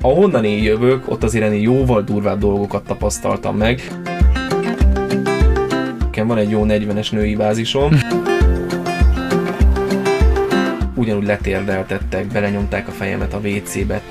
[0.00, 3.82] Ahonnan én jövök, ott azért ennél jóval durvább dolgokat tapasztaltam meg.
[5.98, 7.92] Nekem van egy jó 40-es női bázisom.
[10.94, 14.02] Ugyanúgy letérdeltettek, belenyomták a fejemet a WC-be.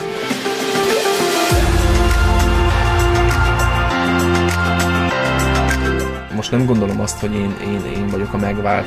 [6.36, 8.86] Most nem gondolom azt, hogy én, én, én vagyok a megvált.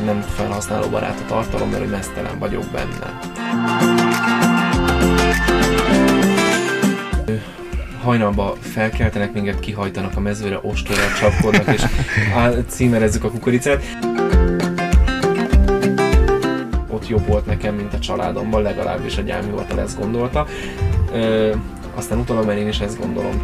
[0.00, 3.18] Én nem felhasználó barát a tartalom, mert hogy mesztelen vagyok benne.
[8.02, 11.82] hajnalba felkeltenek minket, kihajtanak a mezőre, ostorral csapkodnak, és
[12.74, 13.82] címerezzük a kukoricát.
[16.88, 20.46] Ott jobb volt nekem, mint a családomban, legalábbis a gyámhivatal ezt gondolta.
[21.12, 21.54] Ö,
[21.94, 23.42] aztán utólag már én is ezt gondolom.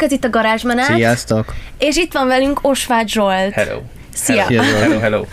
[0.00, 0.96] Sziasztok, ez itt a Garázsmenet.
[0.96, 1.54] Sziasztok!
[1.78, 3.52] És itt van velünk Osvágy Zsolt.
[3.52, 3.80] Hello!
[4.14, 4.42] Szia!
[4.42, 5.24] Hello, hello, hello.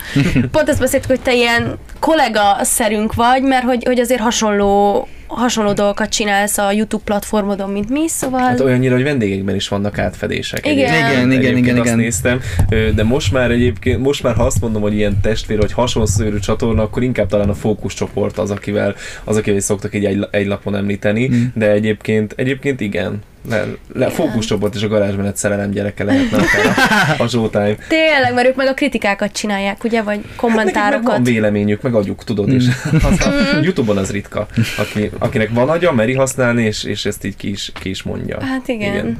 [0.50, 6.08] Pont ezt beszéltük, hogy te ilyen kollega-szerünk vagy, mert hogy, hogy azért hasonló hasonló dolgokat
[6.08, 8.40] csinálsz a YouTube platformodon, mint mi, szóval...
[8.40, 10.66] Hát olyannyira, hogy vendégekben is vannak átfedések.
[10.66, 10.76] Igen.
[10.76, 11.98] Igen, igen, igen, azt igen.
[11.98, 15.72] néztem, Ö, de most már egyébként, most már ha azt mondom, hogy ilyen testvér, vagy
[15.72, 20.46] hasonszörű csatorna, akkor inkább talán a fókuszcsoport az, akivel, az, akivel szoktak így egy, egy
[20.46, 21.42] lapon említeni, Mm.
[21.54, 23.22] de egyébként, egyébként igen.
[23.48, 27.74] Le, le, fókuszcsoport és a garázsmenet szerelem gyereke lehetne a, a Showtime.
[27.88, 31.12] Tényleg, mert ők meg a kritikákat csinálják, ugye, vagy Hát nekik meg kommentárokat.
[31.12, 32.64] van véleményük, meg agyuk, tudod, és
[33.10, 33.30] az a,
[33.62, 34.46] Youtube-on az ritka,
[34.78, 38.44] aki, akinek van agya, meri használni, és, és ezt így ki is, ki is mondja.
[38.44, 39.18] Hát igen, Igen.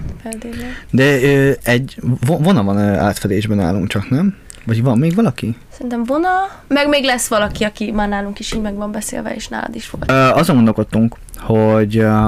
[0.90, 4.36] De ö, egy vo- vona van átfedésben nálunk csak, nem?
[4.64, 5.56] Vagy van még valaki?
[5.72, 6.28] Szerintem vona,
[6.68, 9.90] meg még lesz valaki, aki már nálunk is így meg van beszélve, és nálad is
[9.90, 10.10] volt.
[10.10, 12.26] Ö, azon gondolkodtunk, hogy ö,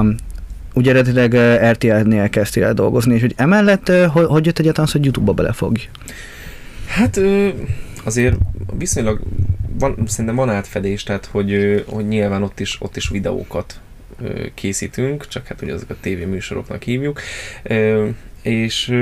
[0.73, 4.87] ugye eredetileg ö, RTL-nél kezdtél el dolgozni, és hogy emellett ö, hogy, hogy jött egyáltalán
[4.87, 5.89] az, hogy YouTube-ba belefogj?
[6.87, 7.19] Hát
[8.03, 8.35] azért
[8.77, 9.19] viszonylag
[9.79, 13.79] van, szerintem van átfedés, tehát hogy, hogy nyilván ott is, ott is videókat
[14.53, 17.21] készítünk, csak hát ugye azokat tévéműsoroknak hívjuk,
[18.41, 18.93] és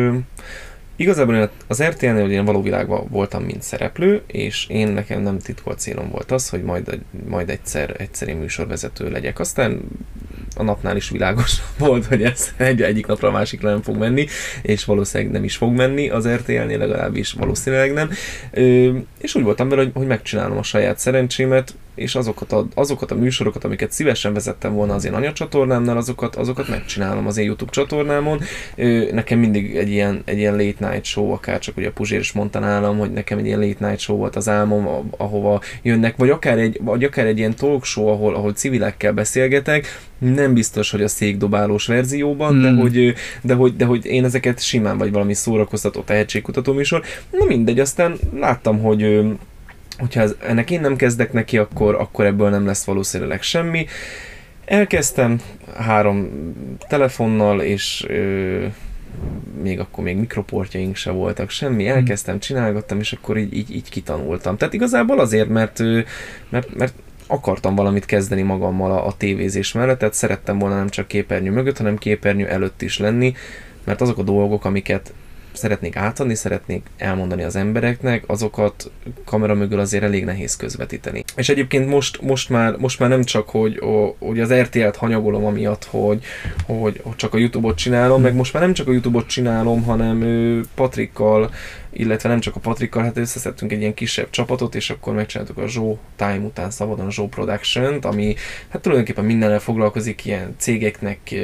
[1.00, 5.80] Igazából én az RTL-nél én való világban voltam, mint szereplő, és én nekem nem titkolt
[5.80, 9.40] célom volt az, hogy majd, majd egyszer, egyszer én műsorvezető legyek.
[9.40, 9.82] Aztán
[10.56, 14.28] a napnál is világos volt, hogy ez egy, egyik napra a másikra nem fog menni,
[14.62, 18.10] és valószínűleg nem is fog menni az RTL-nél, legalábbis valószínűleg nem.
[18.52, 23.12] Ö, és úgy voltam vele, hogy, hogy megcsinálom a saját szerencsémet, és azokat a, azokat
[23.12, 27.72] a műsorokat, amiket szívesen vezettem volna az én anyacsatornámnál, azokat, azokat megcsinálom az én YouTube
[27.72, 28.42] csatornámon.
[29.12, 32.32] Nekem mindig egy ilyen, egy ilyen late night show, akár csak ugye a Puzsér is
[32.32, 36.30] mondta nálam, hogy nekem egy ilyen late night show volt az álmom, ahova jönnek, vagy
[36.30, 39.88] akár egy, vagy akár egy ilyen talk show, ahol, ahol civilekkel beszélgetek,
[40.18, 42.62] nem biztos, hogy a székdobálós verzióban, mm.
[42.62, 42.80] de, Hmm.
[42.80, 47.04] hogy, de, hogy, de hogy én ezeket simán vagy valami szórakoztató tehetségkutató műsor.
[47.32, 49.20] Na mindegy, aztán láttam, hogy
[50.00, 53.86] hogyha ez, ennek én nem kezdek neki, akkor, akkor ebből nem lesz valószínűleg semmi.
[54.66, 55.40] Elkezdtem
[55.78, 56.30] három
[56.88, 58.66] telefonnal, és ö,
[59.62, 64.58] még akkor még mikroportjaink se voltak, semmi, elkezdtem, csinálgattam, és akkor így, így, így kitanultam.
[64.58, 65.80] Tehát igazából azért, mert,
[66.50, 66.94] mert, mert
[67.28, 71.78] akartam valamit kezdeni magammal a, a tévézés mellett, tehát szerettem volna nem csak képernyő mögött,
[71.78, 73.34] hanem képernyő előtt is lenni,
[73.84, 75.14] mert azok a dolgok, amiket
[75.60, 78.92] szeretnék átadni, szeretnék elmondani az embereknek, azokat
[79.26, 81.24] kamera mögül azért elég nehéz közvetíteni.
[81.36, 85.46] És egyébként most, most, már, most már nem csak, hogy, ó, hogy az RTL-t hanyagolom
[85.46, 86.24] amiatt, hogy,
[86.66, 90.22] hogy, hogy csak a YouTube-ot csinálom, meg most már nem csak a YouTube-ot csinálom, hanem
[90.22, 91.50] ő, Patrikkal,
[91.92, 95.68] illetve nem csak a Patrikkal, hát összeszedtünk egy ilyen kisebb csapatot, és akkor megcsináltuk a
[95.68, 98.36] Zsó Time után szabadon a Zsó Production-t, ami
[98.70, 101.36] hát tulajdonképpen mindennel foglalkozik, ilyen cégeknek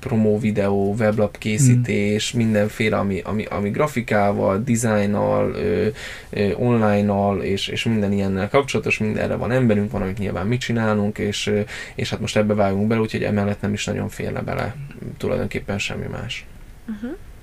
[0.00, 5.56] promó videó, weblap készítés, mindenféle, ami, ami, ami grafikával, dizájnnal,
[6.54, 11.52] online-nal, és, és minden ilyennel kapcsolatos, mindenre van emberünk, van, amit nyilván mi csinálunk, és,
[11.94, 14.76] és hát most ebbe vágunk bele, úgyhogy emellett nem is nagyon félne bele
[15.18, 16.46] tulajdonképpen semmi más.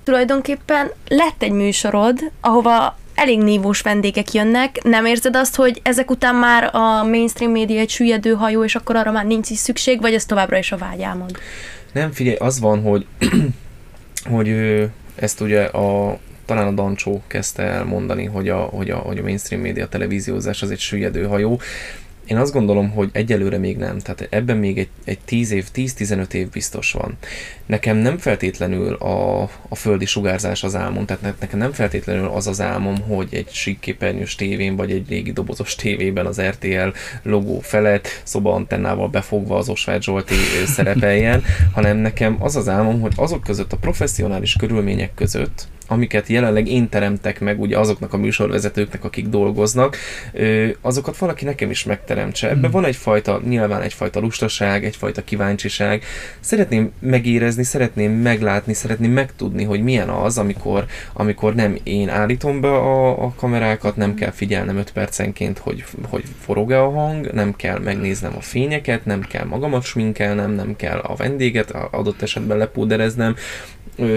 [0.08, 4.82] Tulajdonképpen lett egy műsorod, ahova elég nívós vendégek jönnek.
[4.82, 8.96] Nem érzed azt, hogy ezek után már a mainstream média egy süllyedő hajó, és akkor
[8.96, 11.38] arra már nincs is szükség, vagy ez továbbra is a vágyálmod?
[11.92, 13.06] Nem, figyelj, az van, hogy,
[14.34, 14.84] hogy ö,
[15.14, 19.22] ezt ugye a talán a Dancsó kezdte el mondani, hogy a, hogy, a, hogy a
[19.22, 21.60] mainstream média televíziózás az egy süllyedő hajó.
[22.28, 23.98] Én azt gondolom, hogy egyelőre még nem.
[23.98, 27.16] Tehát ebben még egy, egy 10 év, 10-15 év biztos van.
[27.66, 32.60] Nekem nem feltétlenül a, a földi sugárzás az álmom, tehát nekem nem feltétlenül az az
[32.60, 36.88] álmom, hogy egy síkképernyős tévén, vagy egy régi dobozos tévében az RTL
[37.22, 40.34] logó felett szoba antennával befogva az Osvágy Zsolti
[40.66, 41.42] szerepeljen,
[41.72, 46.88] hanem nekem az az álmom, hogy azok között a professzionális körülmények között, amiket jelenleg én
[46.88, 49.96] teremtek meg ugye azoknak a műsorvezetőknek, akik dolgoznak,
[50.80, 52.48] azokat valaki nekem is megteremtse.
[52.48, 52.70] Ebben hmm.
[52.70, 56.04] van egyfajta, nyilván egyfajta lustaság, egyfajta kíváncsiság.
[56.40, 62.68] Szeretném megérezni, szeretném meglátni, szeretném megtudni, hogy milyen az, amikor, amikor nem én állítom be
[62.68, 67.78] a, a kamerákat, nem kell figyelnem 5 percenként, hogy, hogy forog-e a hang, nem kell
[67.78, 73.36] megnéznem a fényeket, nem kell magamat sminkelnem, nem kell a vendéget adott esetben lepúdereznem,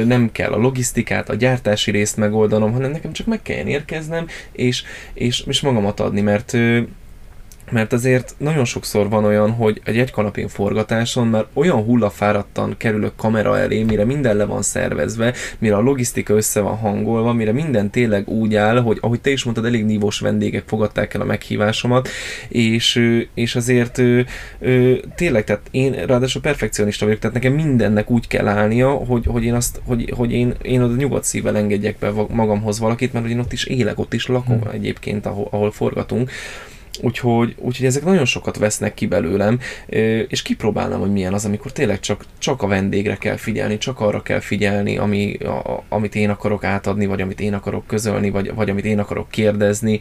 [0.06, 4.84] nem kell a logisztikát, a gyártási részt megoldanom, hanem nekem csak meg kell érkeznem, és,
[5.14, 6.58] és, és magamat adni, mert
[7.70, 13.16] mert azért nagyon sokszor van olyan, hogy egy egy kanapén forgatáson már olyan hullafáradtan kerülök
[13.16, 17.90] kamera elé, mire minden le van szervezve, mire a logisztika össze van hangolva, mire minden
[17.90, 22.10] tényleg úgy áll, hogy ahogy te is mondtad, elég nívós vendégek fogadták el a meghívásomat,
[22.48, 24.02] és, és azért
[25.16, 29.54] tényleg, tehát én ráadásul perfekcionista vagyok, tehát nekem mindennek úgy kell állnia, hogy, hogy én
[29.54, 33.40] azt, hogy, hogy én, én oda nyugodt szívvel engedjek be magamhoz valakit, mert hogy én
[33.40, 34.72] ott is élek, ott is lakom hmm.
[34.72, 36.32] egyébként, ahol, ahol forgatunk,
[37.02, 39.60] Úgyhogy, úgyhogy ezek nagyon sokat vesznek ki belőlem,
[40.28, 44.22] és kipróbálnám, hogy milyen az, amikor tényleg csak, csak a vendégre kell figyelni, csak arra
[44.22, 48.70] kell figyelni, ami, a, amit én akarok átadni, vagy amit én akarok közölni, vagy, vagy
[48.70, 50.00] amit én akarok kérdezni.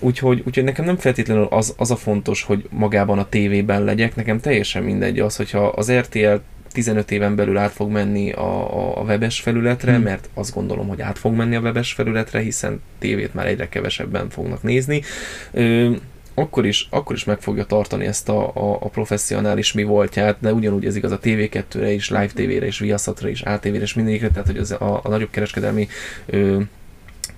[0.00, 4.40] Úgyhogy, úgyhogy nekem nem feltétlenül az, az a fontos, hogy magában a tévében legyek, nekem
[4.40, 6.34] teljesen mindegy az, hogyha az RTL
[6.72, 10.02] 15 éven belül át fog menni a, a webes felületre, hmm.
[10.02, 14.30] mert azt gondolom, hogy át fog menni a webes felületre, hiszen tévét már egyre kevesebben
[14.30, 15.02] fognak nézni.
[15.50, 15.90] Ö,
[16.34, 20.52] akkor is, akkor is meg fogja tartani ezt a, a, a professzionális mi voltját, de
[20.52, 24.46] ugyanúgy ez igaz a TV2-re is, Live TV-re is, Viaszatra is, ATV-re is, mindegyikre, tehát
[24.46, 25.88] hogy az a, a nagyobb kereskedelmi
[26.26, 26.60] ö,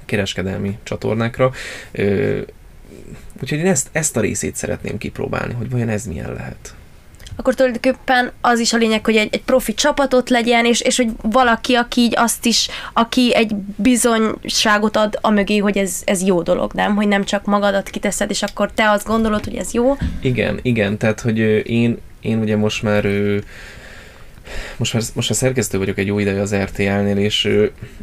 [0.05, 1.53] kereskedelmi csatornákra.
[1.93, 2.41] Ö,
[3.43, 6.75] úgyhogy én ezt, ezt a részét szeretném kipróbálni, hogy vajon ez milyen lehet
[7.37, 11.09] akkor tulajdonképpen az is a lényeg, hogy egy, egy profi csapatot legyen, és, és hogy
[11.23, 16.43] valaki, aki így azt is, aki egy bizonyságot ad a mögé, hogy ez, ez jó
[16.43, 16.95] dolog, nem?
[16.95, 19.97] Hogy nem csak magadat kiteszed, és akkor te azt gondolod, hogy ez jó.
[20.21, 21.39] Igen, igen, tehát, hogy
[21.69, 23.05] én, én ugye most már
[24.77, 27.49] most már, most már szerkesztő vagyok egy jó ideje az RTL-nél, és,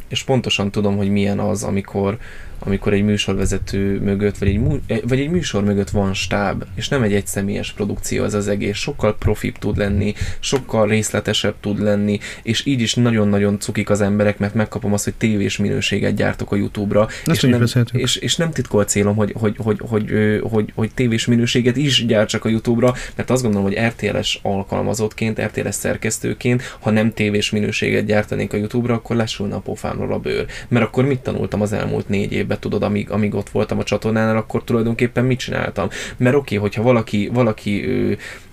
[0.07, 2.17] és pontosan tudom, hogy milyen az, amikor,
[2.63, 7.01] amikor egy műsorvezető mögött, vagy egy, eh, vagy egy műsor mögött van stáb, és nem
[7.01, 12.65] egy egyszemélyes produkció ez az egész, sokkal profibb tud lenni, sokkal részletesebb tud lenni, és
[12.65, 17.07] így is nagyon-nagyon cukik az emberek, mert megkapom azt, hogy tévés minőséget gyártok a YouTube-ra,
[17.25, 21.25] és nem, és, és nem titkolt célom, hogy, hogy, hogy, hogy, hogy, hogy, hogy tévés
[21.25, 27.13] minőséget is gyártsak a YouTube-ra, mert azt gondolom, hogy RTL-es alkalmazottként, RTL-es szerkesztőként, ha nem
[27.13, 30.45] tévés minőséget gyártanék a YouTube-ra, akkor lesülne a pofámról a bőr.
[30.67, 32.50] Mert akkor mit tanultam az elmúlt négy évben?
[32.51, 35.89] Évbe, tudod, amíg, amíg ott voltam a csatornánál, akkor tulajdonképpen mit csináltam?
[36.17, 37.85] Mert oké, okay, hogyha valaki, valaki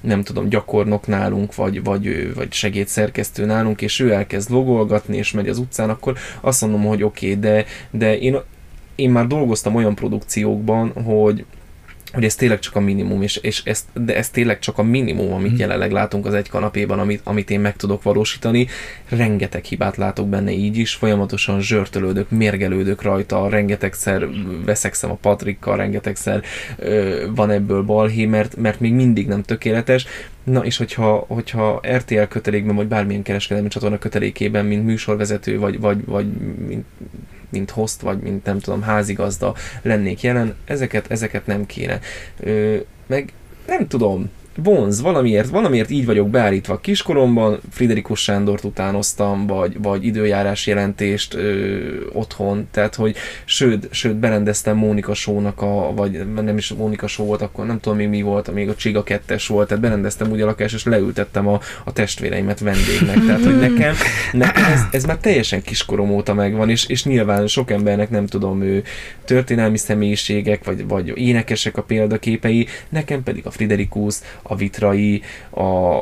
[0.00, 5.48] nem tudom, gyakornok nálunk, vagy, vagy, vagy segédszerkesztő nálunk, és ő elkezd logolgatni, és megy
[5.48, 8.36] az utcán, akkor azt mondom, hogy oké, okay, de, de én,
[8.94, 11.44] én már dolgoztam olyan produkciókban, hogy,
[12.12, 15.32] hogy ez tényleg csak a minimum, és, és ez, de ez tényleg csak a minimum,
[15.32, 15.58] amit hmm.
[15.58, 18.66] jelenleg látunk az egy kanapéban, amit, amit én meg tudok valósítani.
[19.08, 24.28] Rengeteg hibát látok benne így is, folyamatosan zsörtölődök, mérgelődök rajta, rengetegszer
[24.64, 26.42] veszekszem a Patrikkal, rengetegszer
[26.76, 30.06] ö, van ebből balhé, mert, mert még mindig nem tökéletes.
[30.44, 36.04] Na és hogyha, hogyha RTL kötelékben, vagy bármilyen kereskedelmi csatorna kötelékében, mint műsorvezető, vagy, vagy,
[36.04, 36.26] vagy
[36.66, 36.84] mint
[37.48, 42.00] mint host, vagy mint nem tudom, házigazda lennék jelen, ezeket, ezeket nem kéne.
[42.40, 42.76] Ö,
[43.06, 43.32] meg
[43.66, 44.30] nem tudom,
[44.62, 51.78] vonz, valamiért, valamiért így vagyok beállítva kiskoromban, Friderikus Sándort utánoztam, vagy, vagy időjárás jelentést ö,
[52.12, 57.42] otthon, tehát hogy sőt, sőt berendeztem Mónika Sónak a, vagy nem is Mónika Só volt,
[57.42, 60.46] akkor nem tudom még mi volt, még a Csiga 2 volt, tehát berendeztem úgy a
[60.46, 63.94] lakást, és leültettem a, a testvéreimet vendégnek, tehát hogy nekem,
[64.32, 68.62] nekem ez, ez már teljesen kiskorom óta megvan, és, és nyilván sok embernek nem tudom,
[68.62, 68.82] ő
[69.24, 74.16] történelmi személyiségek, vagy, vagy énekesek a példaképei, nekem pedig a Friderikus,
[74.48, 75.98] a Vitrai, a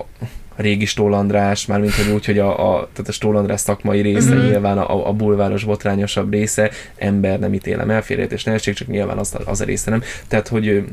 [0.57, 4.51] régi Stólandrás, mármint hogy úgy, hogy a, a, tehát a Stólandrás szakmai része, uh-huh.
[4.51, 9.37] nyilván a, a bulváros botrányosabb része, ember nem ítélem el, és nehézség, csak nyilván az,
[9.45, 10.03] az a része nem.
[10.29, 10.85] Tehát, hogy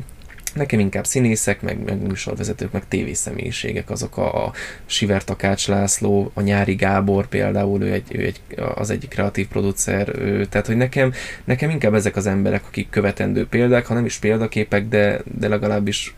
[0.54, 4.52] Nekem inkább színészek, meg, meg műsorvezetők, meg tévészemélységek, azok a, a
[4.86, 8.42] Siver Takács László, a Nyári Gábor például, ő, egy, ő egy,
[8.76, 13.48] az egyik kreatív producer, ő, tehát hogy nekem, nekem inkább ezek az emberek, akik követendő
[13.48, 16.16] példák, ha nem is példaképek, de, de legalábbis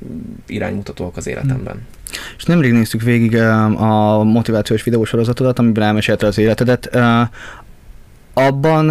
[0.48, 1.86] iránymutatóak az életemben.
[2.38, 6.96] És nemrég néztük végig a motivációs videósorozatodat, amiben elmesélte az életedet
[8.38, 8.90] abban,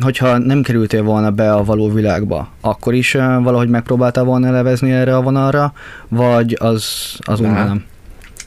[0.00, 5.16] hogyha nem kerültél volna be a való világba, akkor is valahogy megpróbáltál volna levezni erre
[5.16, 5.72] a vonalra,
[6.08, 7.84] vagy az, az úgy nem?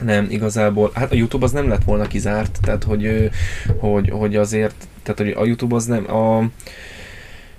[0.04, 3.30] Nem, igazából, hát a YouTube az nem lett volna kizárt, tehát hogy,
[3.78, 6.42] hogy, hogy azért, tehát hogy a YouTube az nem, a,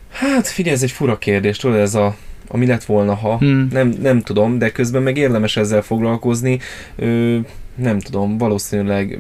[0.10, 2.16] hát figyelj, ez egy fura kérdés, tudod, ez a,
[2.48, 3.68] ami lett volna, ha, hmm.
[3.72, 6.60] nem, nem tudom, de közben meg érdemes ezzel foglalkozni,
[6.96, 7.38] ö,
[7.76, 9.20] nem tudom, valószínűleg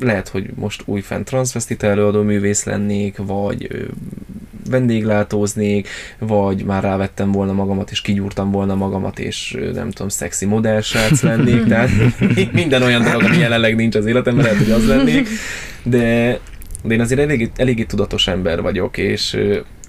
[0.00, 3.88] lehet, hogy most újfent transvestita előadó művész lennék, vagy
[4.70, 5.88] vendéglátóznék,
[6.18, 11.64] vagy már rávettem volna magamat, és kigyúrtam volna magamat, és nem tudom, szexi modellsrác lennék,
[11.68, 11.90] tehát
[12.52, 15.28] minden olyan dolog, ami jelenleg nincs az életemben, lehet, hogy az lennék,
[15.82, 16.38] de,
[16.82, 19.38] de én azért eléggé, eléggé tudatos ember vagyok, és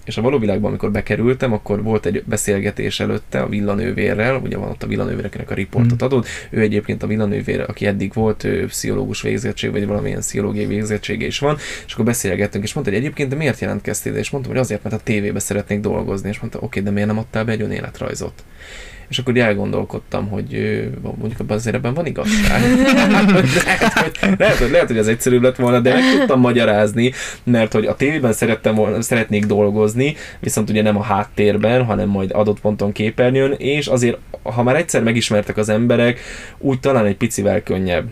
[0.08, 4.70] és a való világban, amikor bekerültem, akkor volt egy beszélgetés előtte a villanővérrel, ugye van
[4.70, 6.06] ott a villanővér, akinek a riportot mm.
[6.06, 11.26] adott, ő egyébként a villanővér, aki eddig volt, ő pszichológus végzettség, vagy valamilyen pszichológiai végzettsége
[11.26, 14.62] is van, és akkor beszélgettünk, és mondta, hogy egyébként de miért jelentkeztél, és mondtam, hogy
[14.62, 17.52] azért, mert a tévébe szeretnék dolgozni, és mondta, oké, okay, de miért nem adtál be
[17.52, 18.44] egy önéletrajzot?
[19.10, 20.50] És akkor elgondolkodtam, hogy
[21.02, 22.62] mondjuk abban azért ebben van igazság.
[23.06, 23.50] lehet, hogy,
[24.38, 27.12] lehet, hogy, lehet, hogy ez egyszerűbb lett volna, de meg tudtam magyarázni,
[27.44, 32.32] mert hogy a tévében szerettem volna, szeretnék dolgozni, viszont ugye nem a háttérben, hanem majd
[32.34, 36.20] adott ponton képernyőn, és azért, ha már egyszer megismertek az emberek,
[36.58, 38.06] úgy talán egy picivel könnyebb.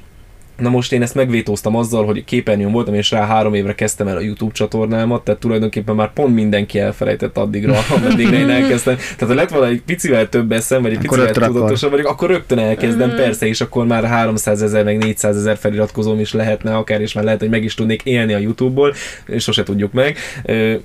[0.58, 4.18] Na most én ezt megvétóztam azzal, hogy képernyőn voltam, és rá három évre kezdtem el
[4.18, 8.96] a YouTube csatornámat, tehát tulajdonképpen már pont mindenki elfelejtett addigra, ameddigre én elkezdtem.
[8.96, 12.30] Tehát ha lett volna egy picivel több eszem, vagy egy akkor picivel tudatosabb vagyok, akkor
[12.30, 13.16] rögtön elkezdem, mm.
[13.16, 17.24] persze, és akkor már 300 ezer, meg 400 ezer feliratkozóm is lehetne akár, és már
[17.24, 18.94] lehet, hogy meg is tudnék élni a YouTube-ból,
[19.26, 20.18] és sose tudjuk meg.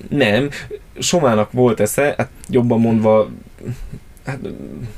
[0.09, 0.49] Nem,
[0.99, 3.31] Somának volt esze, hát jobban mondva
[4.31, 4.39] Hát,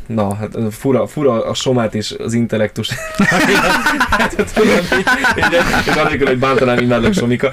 [0.06, 2.88] na, hát fura, fura a somát és az intellektus.
[4.10, 7.50] hát, tudom, így, így, és anélkül, hogy bántanám, imádok Somika.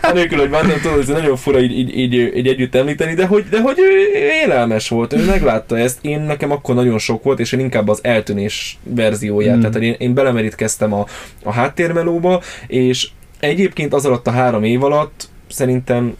[0.00, 3.44] Anélkül, hogy bántanám, tudom, ez nagyon fura így, így, így, így, együtt említeni, de hogy,
[3.50, 5.98] de hogy ő élelmes volt, ő meglátta ezt.
[6.00, 9.56] Én nekem akkor nagyon sok volt, és én inkább az eltűnés verzióját.
[9.56, 9.60] Mm.
[9.60, 11.06] Tehát én, én belemerítkeztem a,
[11.42, 13.08] a háttérmelóba, és
[13.40, 16.16] egyébként az alatt a három év alatt szerintem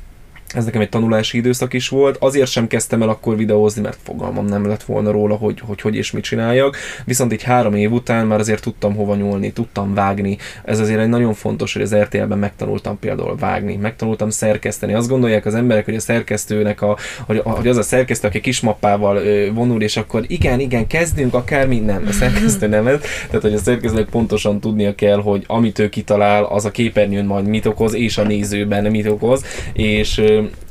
[0.54, 2.16] ez nekem egy tanulási időszak is volt.
[2.16, 5.96] Azért sem kezdtem el akkor videózni, mert fogalmam nem lett volna róla, hogy hogy, hogy
[5.96, 6.76] és mit csináljak.
[7.04, 10.38] Viszont egy három év után már azért tudtam hova nyúlni, tudtam vágni.
[10.64, 14.94] Ez azért egy nagyon fontos, hogy az RTL-ben megtanultam például vágni, megtanultam szerkeszteni.
[14.94, 19.20] Azt gondolják az emberek, hogy a szerkesztőnek, a, hogy, hogy az a szerkesztő, aki kismappával
[19.52, 23.00] vonul, és akkor igen, igen, kezdünk, akármi, nem, a szerkesztő nem ez.
[23.26, 27.46] Tehát, hogy a szerkesztőnek pontosan tudnia kell, hogy amit ő kitalál, az a képernyőn majd
[27.46, 30.22] mit okoz, és a nézőben mit okoz, és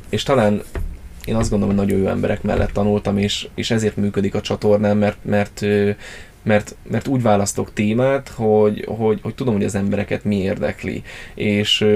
[0.08, 0.62] és talán
[1.24, 4.98] én azt gondolom, hogy nagyon jó emberek mellett tanultam, és, és ezért működik a csatornám,
[4.98, 5.64] mert, mert,
[6.42, 11.02] mert, mert úgy választok témát, hogy, hogy, hogy tudom, hogy az embereket mi érdekli.
[11.34, 11.86] És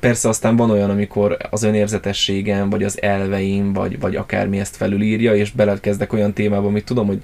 [0.00, 5.34] persze aztán van olyan, amikor az önérzetességem, vagy az elveim, vagy, vagy akármi ezt felülírja,
[5.34, 7.22] és belekezdek olyan témába, amit tudom, hogy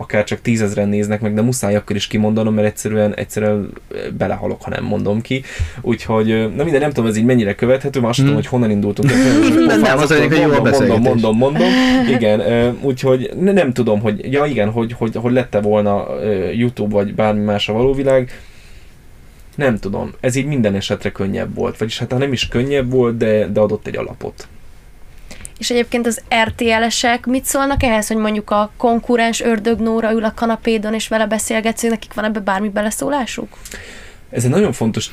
[0.00, 3.72] akár csak tízezren néznek meg, de muszáj akkor is kimondanom, mert egyszerűen, egyszerűen
[4.18, 5.42] belehalok, ha nem mondom ki.
[5.80, 6.26] Úgyhogy,
[6.56, 8.26] na minden, nem tudom, ez így mennyire követhető, azt hmm.
[8.26, 9.10] tudom, hogy honnan indultunk.
[9.66, 11.68] nem, nem, az hogy jó mondom, mondom, mondom, mondom,
[12.16, 12.42] igen,
[12.82, 16.06] úgyhogy nem tudom, hogy, ja igen, hogy, hogy, hogy lette volna
[16.52, 18.30] YouTube vagy bármi más a való világ,
[19.54, 23.46] nem tudom, ez így minden esetre könnyebb volt, vagyis hát nem is könnyebb volt, de,
[23.46, 24.48] de adott egy alapot.
[25.58, 30.32] És egyébként az RTL-esek mit szólnak ehhez, hogy mondjuk a konkurens ördög Nóra ül a
[30.34, 33.56] kanapédon, és vele beszélgetsz, nekik van ebbe bármi beleszólásuk?
[34.30, 35.10] Ez egy nagyon fontos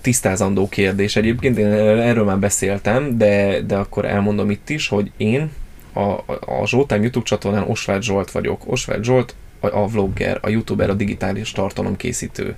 [0.00, 5.50] tisztázandó kérdés egyébként, én erről már beszéltem, de, de akkor elmondom itt is, hogy én
[5.92, 6.00] a,
[6.60, 8.62] a Zsoltám YouTube csatornán Osváth Zsolt vagyok.
[8.66, 12.56] Osváth Zsolt a, a vlogger, a youtuber, a digitális tartalomkészítő.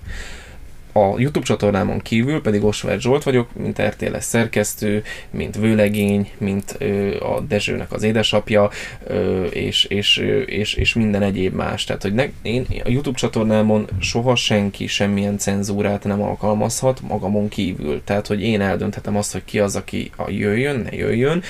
[0.92, 7.20] A YouTube csatornámon kívül pedig Osváth Zsolt vagyok, mint RTL-es szerkesztő, mint vőlegény, mint ö,
[7.20, 8.70] a Dezsőnek az édesapja,
[9.06, 11.84] ö, és, és, és, és minden egyéb más.
[11.84, 18.00] Tehát, hogy ne, én a YouTube csatornámon soha senki semmilyen cenzúrát nem alkalmazhat magamon kívül.
[18.04, 21.42] Tehát, hogy én eldönthetem azt, hogy ki az, aki a jöjjön, ne jöjjön.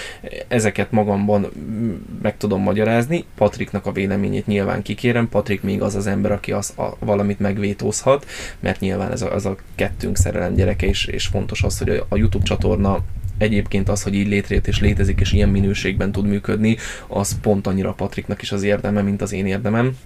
[0.49, 1.50] Ezeket magamban
[2.22, 3.25] meg tudom magyarázni.
[3.37, 5.28] Patriknak a véleményét nyilván kikérem.
[5.28, 8.26] Patrik még az az ember, aki az, a, valamit megvétózhat,
[8.61, 12.17] mert nyilván ez a az a kettőnk szerelem gyereke, és, és fontos az, hogy a
[12.17, 12.99] YouTube csatorna
[13.39, 17.93] egyébként az, hogy így létrejött és létezik, és ilyen minőségben tud működni, az pont annyira
[17.93, 19.97] Patriknak is az érdeme, mint az én érdemem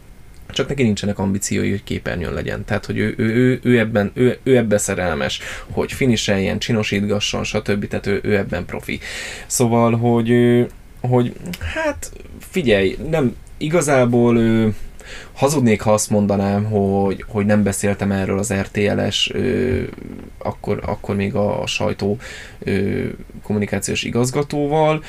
[0.49, 2.65] csak neki nincsenek ambíciói, hogy képernyőn legyen.
[2.65, 5.41] Tehát, hogy ő, ő, ő, ő, ebben, ő, ő ebben szerelmes,
[5.71, 7.89] hogy finiseljen, csinosítgasson, stb.
[7.89, 9.01] Tehát ő, ő ebben profi.
[9.47, 10.67] Szóval, hogy,
[11.01, 11.33] hogy
[11.75, 14.75] hát figyelj, nem igazából ő,
[15.33, 19.83] hazudnék, ha azt mondanám, hogy, hogy nem beszéltem erről az RTL-es, ö,
[20.39, 22.19] akkor, akkor még a, a sajtó
[22.59, 23.05] ö,
[23.43, 25.03] kommunikációs igazgatóval.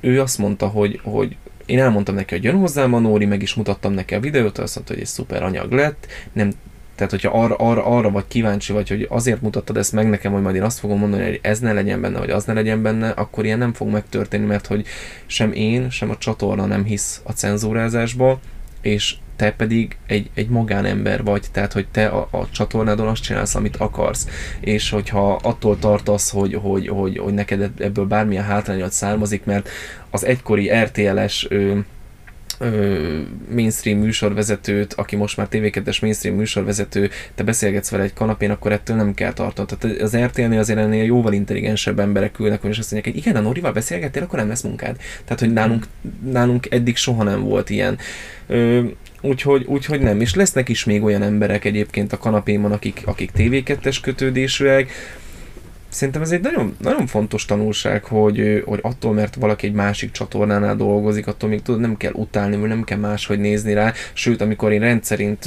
[0.00, 3.54] Ő azt mondta, hogy, hogy én elmondtam neki, hogy jön hozzám a Nóri, meg is
[3.54, 6.52] mutattam neki a videót, azt mondta, hogy egy szuper anyag lett, nem
[6.94, 10.42] tehát, hogyha arra, arra, arra vagy kíváncsi vagy, hogy azért mutattad ezt meg nekem, hogy
[10.42, 13.08] majd én azt fogom mondani, hogy ez ne legyen benne, vagy az ne legyen benne,
[13.08, 14.86] akkor ilyen nem fog megtörténni, mert hogy
[15.26, 18.40] sem én, sem a csatorna nem hisz a cenzúrázásba,
[18.80, 23.54] és te pedig egy, egy magánember vagy, tehát hogy te a, a csatornádon azt csinálsz,
[23.54, 24.28] amit akarsz,
[24.60, 29.68] és hogyha attól tartasz, hogy, hogy, hogy, hogy neked ebből bármilyen hátrányod származik, mert
[30.10, 31.48] az egykori RTL-es
[32.58, 33.20] ö,
[33.54, 38.96] mainstream műsorvezetőt, aki most már TV2-es mainstream műsorvezető, te beszélgetsz vele egy kanapén, akkor ettől
[38.96, 39.68] nem kell tartani.
[39.78, 43.46] Tehát az RTL-nél azért ennél jóval intelligensebb emberek ülnek, és azt mondják, hogy igen, a
[43.46, 44.96] Norival beszélgettél, akkor nem lesz munkád.
[45.24, 45.86] Tehát, hogy nálunk,
[46.30, 47.98] nálunk eddig soha nem volt ilyen.
[48.46, 48.82] Ö,
[49.20, 50.20] Úgyhogy, úgyhogy nem.
[50.20, 54.90] És lesznek is még olyan emberek egyébként a kanapémon, akik, akik TV2-es kötődésűek.
[55.94, 60.76] Szerintem ez egy nagyon, nagyon fontos tanulság, hogy, hogy attól, mert valaki egy másik csatornánál
[60.76, 63.92] dolgozik, attól még tudod, nem kell utálni, vagy nem kell máshogy nézni rá.
[64.12, 65.44] Sőt, amikor én rendszerint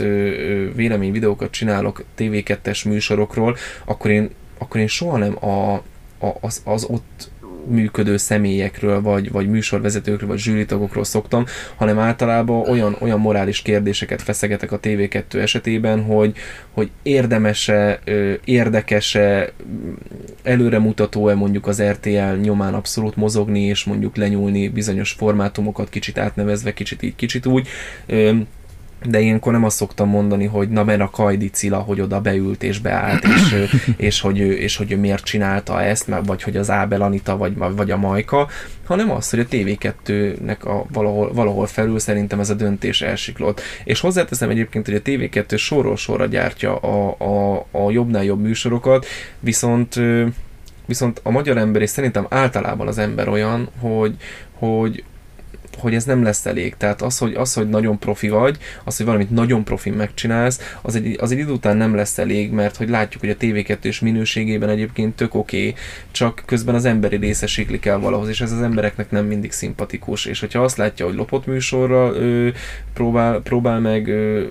[0.75, 5.73] véleményvideókat csinálok TV2-es műsorokról, akkor én, akkor én soha nem a,
[6.19, 7.29] a, az, az ott
[7.69, 11.45] működő személyekről, vagy, vagy műsorvezetőkről, vagy zsűritagokról szoktam,
[11.75, 16.35] hanem általában olyan, olyan morális kérdéseket feszegetek a TV2 esetében, hogy,
[16.71, 17.99] hogy érdemese,
[18.45, 19.51] érdekese,
[20.43, 27.03] előremutató-e mondjuk az RTL nyomán abszolút mozogni, és mondjuk lenyúlni bizonyos formátumokat, kicsit átnevezve, kicsit
[27.03, 27.67] így, kicsit úgy
[29.05, 32.63] de ilyenkor nem azt szoktam mondani, hogy na mert a Kajdi Cilla, hogy oda beült
[32.63, 33.69] és beállt, és,
[34.07, 37.57] és, hogy, ő, és hogy ő miért csinálta ezt, vagy hogy az Ábel Anita, vagy,
[37.57, 38.47] vagy a Majka,
[38.85, 43.61] hanem az, hogy a TV2-nek a valahol, valahol felül szerintem ez a döntés elsiklott.
[43.83, 49.05] És hozzáteszem egyébként, hogy a TV2 sorról sorra gyártja a, a, a jobbnál jobb műsorokat,
[49.39, 49.99] viszont
[50.85, 54.15] viszont a magyar ember, és szerintem általában az ember olyan, hogy,
[54.53, 55.03] hogy
[55.79, 56.75] hogy ez nem lesz elég.
[56.77, 60.95] Tehát az, hogy, az, hogy nagyon profi vagy, az, hogy valamit nagyon profi megcsinálsz, az
[60.95, 64.69] egy, az egy idő után nem lesz elég, mert hogy látjuk, hogy a TV2-s minőségében
[64.69, 65.75] egyébként tök oké, okay,
[66.11, 70.25] csak közben az emberi része siklik el valahoz, és ez az embereknek nem mindig szimpatikus.
[70.25, 72.49] És hogyha azt látja, hogy lopott műsorral ö,
[72.93, 74.43] próbál, próbál meg ö,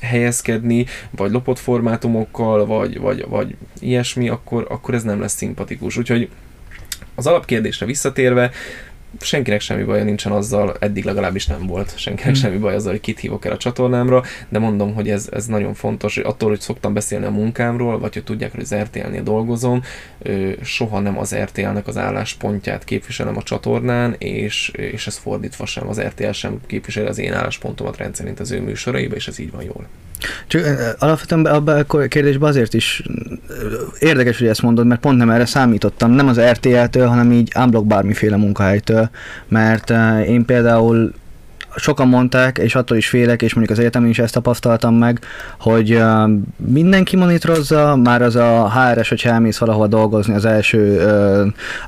[0.00, 5.96] helyezkedni, vagy lopott formátumokkal, vagy, vagy, vagy ilyesmi, akkor, akkor ez nem lesz szimpatikus.
[5.96, 6.28] Úgyhogy
[7.14, 8.50] az alapkérdésre visszatérve,
[9.20, 12.42] senkinek semmi baja nincsen azzal, eddig legalábbis nem volt senkinek hmm.
[12.42, 15.74] semmi baj azzal, hogy kit hívok el a csatornámra, de mondom, hogy ez, ez nagyon
[15.74, 19.82] fontos, hogy attól, hogy szoktam beszélni a munkámról, vagy hogy tudják, hogy az RTL-nél dolgozom,
[20.62, 26.00] soha nem az RTL-nek az álláspontját képviselem a csatornán, és, és ez fordítva sem, az
[26.00, 29.86] RTL sem képviseli az én álláspontomat rendszerint az ő műsoraiba, és ez így van jól.
[30.46, 33.02] Csak alapvetően abban a kérdésben azért is
[33.98, 37.86] érdekes, hogy ezt mondod, mert pont nem erre számítottam, nem az RTL-től, hanem így unblock
[37.86, 39.10] bármiféle munkahelytől,
[39.48, 39.90] mert
[40.26, 41.12] én például
[41.76, 45.18] sokan mondták, és attól is félek, és mondjuk az egyetemen is ezt tapasztaltam meg,
[45.58, 46.02] hogy
[46.56, 51.00] mindenki monitorozza, már az a HRS, hogyha elmész valahova dolgozni, az első,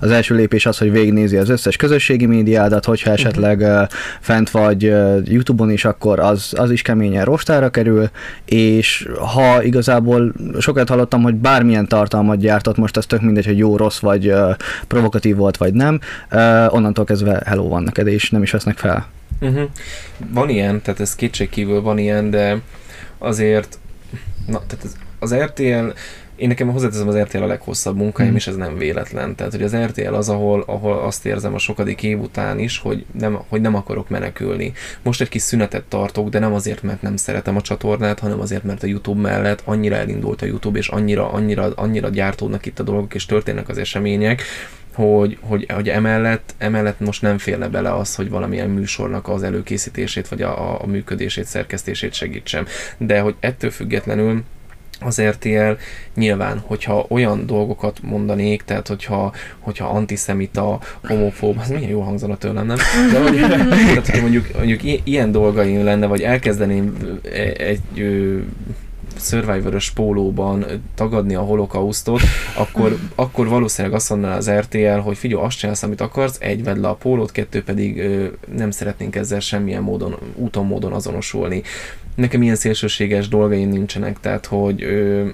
[0.01, 3.19] az első lépés az, hogy végignézi az összes közösségi médiádat, hogyha mhm.
[3.19, 3.89] esetleg
[4.21, 4.83] fent vagy
[5.25, 8.09] YouTube-on is, akkor az, az is keményen rostára kerül,
[8.45, 13.77] és ha igazából sokat hallottam, hogy bármilyen tartalmat gyártott, most az tök mindegy, hogy jó,
[13.77, 14.35] rossz, vagy
[14.89, 16.01] provokatív volt, vagy nem,
[16.69, 19.07] onnantól kezdve hello van neked, és nem is vesznek fel.
[19.41, 19.71] Uh-huh.
[20.33, 22.61] Van ilyen, tehát ez kétségkívül van ilyen, de
[23.19, 23.79] azért
[24.47, 25.89] na, tehát az, az RTL
[26.37, 28.35] én nekem hozzáteszem az RTL a leghosszabb munkáim, mm.
[28.35, 29.35] és ez nem véletlen.
[29.35, 33.05] Tehát, hogy az RTL az, ahol, ahol azt érzem a sokadik év után is, hogy
[33.19, 34.73] nem, hogy nem akarok menekülni.
[35.03, 38.63] Most egy kis szünetet tartok, de nem azért, mert nem szeretem a csatornát, hanem azért,
[38.63, 42.83] mert a YouTube mellett annyira elindult a YouTube, és annyira, annyira, annyira gyártódnak itt a
[42.83, 44.43] dolgok, és történnek az események,
[44.97, 50.29] hogy, hogy, hogy emellett, emellett most nem férne bele az, hogy valamilyen műsornak az előkészítését,
[50.29, 52.67] vagy a, a működését, szerkesztését segítsem.
[52.99, 54.43] De hogy ettől függetlenül
[55.01, 55.71] az RTL
[56.15, 62.67] nyilván, hogyha olyan dolgokat mondanék, tehát hogyha, hogyha antiszemita, homofób, az milyen jó hangzana tőlem,
[62.67, 62.77] nem?
[63.13, 63.37] De hogy,
[63.91, 66.97] tehát, hogyha mondjuk, mondjuk ilyen dolgaim lenne, vagy elkezdeném
[67.33, 67.81] egy, egy
[69.19, 72.21] Survivor-ös pólóban tagadni a holokausztot,
[72.57, 76.81] akkor, akkor valószínűleg azt mondaná az RTL, hogy figyelj, azt csinálsz, amit akarsz, egy vedd
[76.81, 81.63] le a pólót, kettő pedig ö, nem szeretnénk ezzel semmilyen módon, úton, módon azonosulni.
[82.15, 85.27] Nekem ilyen szélsőséges dolgaim nincsenek, tehát hogy ö,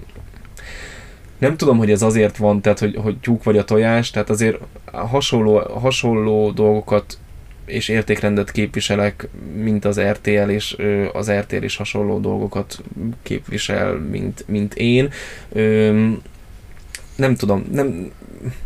[1.39, 4.59] nem tudom, hogy ez azért van, tehát hogy, hogy tyúk vagy a tojás, tehát azért
[4.93, 7.19] hasonló, hasonló dolgokat
[7.65, 10.77] és értékrendet képviselek, mint az RTL, és
[11.13, 12.83] az RTL is hasonló dolgokat
[13.23, 15.11] képvisel, mint, mint én.
[17.17, 18.11] Nem tudom, nem,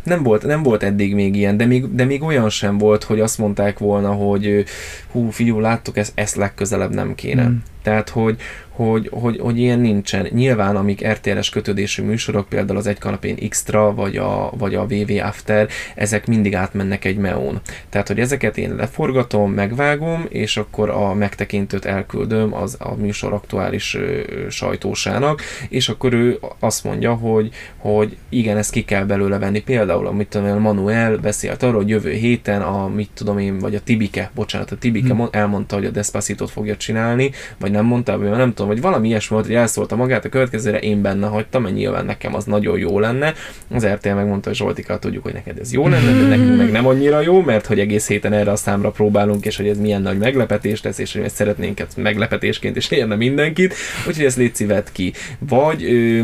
[0.03, 3.19] nem, volt, nem volt eddig még ilyen, de még, de még olyan sem volt, hogy
[3.19, 4.65] azt mondták volna, hogy
[5.11, 7.47] hú, figyú, láttuk, ezt, ezt legközelebb nem kéne.
[7.47, 7.55] Mm.
[7.87, 8.37] Tehát, hogy,
[8.77, 10.27] hogy, hogy, hogy ilyen nincsen.
[10.31, 15.11] Nyilván, amik RTL-es kötődésű műsorok, például az Egy Kanapén Extra, vagy a, vagy a VV
[15.23, 17.61] After, ezek mindig átmennek egy meón.
[17.89, 23.95] Tehát, hogy ezeket én leforgatom, megvágom, és akkor a megtekintőt elküldöm az a műsor aktuális
[23.95, 29.61] ö, sajtósának, és akkor ő azt mondja, hogy, hogy igen, ezt ki kell belőle venni.
[29.61, 33.81] Például, amit tudom, Manuel beszélt arról, hogy jövő héten a, mit tudom én, vagy a
[33.81, 35.27] Tibike, bocsánat, a Tibike hmm.
[35.31, 39.35] elmondta, hogy a Despacitot fogja csinálni, vagy nem mondta, vagy nem tudom, vagy valami ilyesmi
[39.35, 42.99] volt, hogy elszólta magát, a következőre én benne hagytam, mert nyilván nekem az nagyon jó
[42.99, 43.33] lenne.
[43.73, 46.87] Az RTL megmondta, hogy Zsoltika, tudjuk, hogy neked ez jó lenne, de nekünk meg nem
[46.87, 50.17] annyira jó, mert hogy egész héten erre a számra próbálunk, és hogy ez milyen nagy
[50.17, 53.73] meglepetés lesz, és hogy ezt szeretnénk ezt meglepetésként is érne mindenkit,
[54.07, 55.13] úgyhogy ezt légy szívet ki.
[55.39, 56.21] Vagy ö,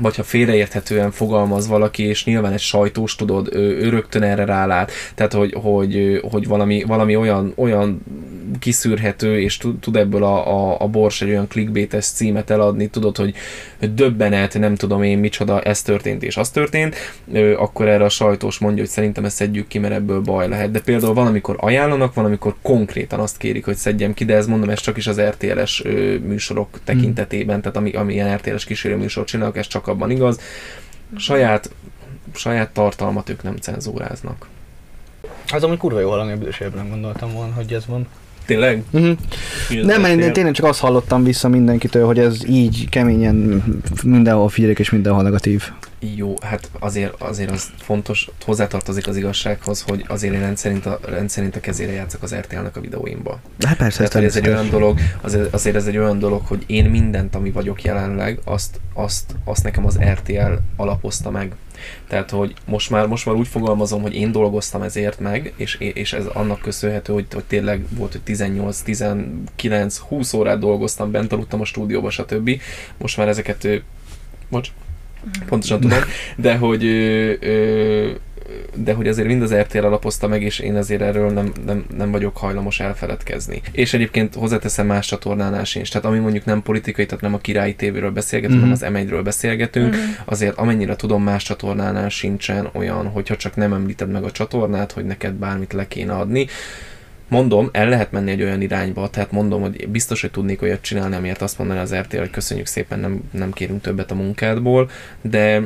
[0.00, 4.92] vagy ha félreérthetően fogalmaz valaki, és nyilván egy sajtós, tudod, ő, ő rögtön erre rálát,
[5.14, 8.02] tehát hogy, hogy, hogy valami, valami olyan, olyan
[8.58, 13.34] kiszűrhető, és tud ebből a, a, a bors egy olyan clickbaites címet eladni, tudod, hogy
[13.94, 16.96] döbbenet, nem tudom én micsoda, ez történt és az történt,
[17.56, 20.70] akkor erre a sajtós mondja, hogy szerintem ezt szedjük ki, mert ebből baj lehet.
[20.70, 24.80] De például valamikor ajánlanak, valamikor konkrétan azt kérik, hogy szedjem ki, de ez mondom, ez
[24.80, 25.82] csak is az RTL-es
[26.22, 30.40] műsorok tekintetében, tehát ami, ami ilyen RTL-es kísérő műsor csinálok, ez csak abban igaz.
[31.16, 31.70] Saját,
[32.34, 34.46] saját tartalmat ők nem cenzúráznak.
[35.52, 38.06] Az ami kurva jó hallani, a nem gondoltam volna, hogy ez van.
[38.50, 38.82] Tényleg?
[38.90, 39.16] Uh-huh.
[39.82, 43.62] Nem, én tényleg csak azt hallottam vissza mindenkitől, hogy ez így keményen
[44.04, 45.70] mindenhol figyelik és mindenhol negatív.
[46.16, 51.56] Jó, hát azért, azért az fontos, hozzátartozik az igazsághoz, hogy azért én rendszerint a, rendszerint
[51.56, 53.40] a kezére játszok az RTL-nek a videóimba.
[53.66, 56.84] Hát persze, Tehát, ez egy olyan dolog, azért, azért ez egy olyan dolog, hogy én
[56.84, 61.52] mindent, ami vagyok jelenleg, azt, azt, azt nekem az RTL alapozta meg.
[62.08, 66.12] Tehát, hogy most már, most már úgy fogalmazom, hogy én dolgoztam ezért meg, és, és
[66.12, 71.60] ez annak köszönhető, hogy, hogy tényleg volt, hogy 18, 19, 20 órát dolgoztam, bent aludtam
[71.60, 72.60] a stúdióba, stb.
[72.98, 73.68] Most már ezeket,
[74.48, 74.68] bocs,
[75.46, 75.98] pontosan tudom,
[76.36, 78.10] de hogy ö, ö,
[78.74, 82.10] de hogy azért mind az RTL alapozta meg, és én azért erről nem, nem, nem
[82.10, 83.60] vagyok hajlamos elfeledkezni.
[83.72, 87.74] És egyébként hozzáteszem más csatornánál is, tehát ami mondjuk nem politikai, tehát nem a királyi
[87.74, 88.70] tévéről beszélgetünk, mm-hmm.
[88.70, 90.10] hanem az M1-ről beszélgetünk, mm-hmm.
[90.24, 95.04] azért amennyire tudom, más csatornánál sincsen olyan, hogyha csak nem említed meg a csatornát, hogy
[95.04, 96.46] neked bármit le kéne adni
[97.30, 101.14] mondom, el lehet menni egy olyan irányba, tehát mondom, hogy biztos, hogy tudnék olyat csinálni,
[101.14, 105.62] amiért azt mondani az RTL, hogy köszönjük szépen, nem, nem kérünk többet a munkádból, de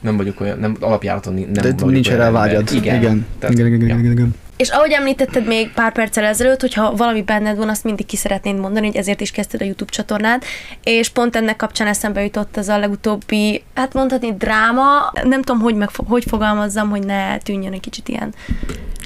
[0.00, 2.72] nem vagyok olyan, nem, alapjáraton nem De vagyok nincs rá vágyad.
[2.72, 2.96] Igen.
[2.96, 3.26] Igen.
[3.38, 4.34] Tehát, igen, igen, igen, igen, igen.
[4.60, 8.58] És ahogy említetted még pár perccel ezelőtt, hogyha valami benned van, azt mindig ki szeretnéd
[8.58, 10.44] mondani, hogy ezért is kezdted a YouTube csatornát,
[10.82, 15.74] és pont ennek kapcsán eszembe jutott az a legutóbbi, hát mondhatni dráma, nem tudom, hogy,
[15.74, 18.34] meg, hogy fogalmazzam, hogy ne tűnjön egy kicsit ilyen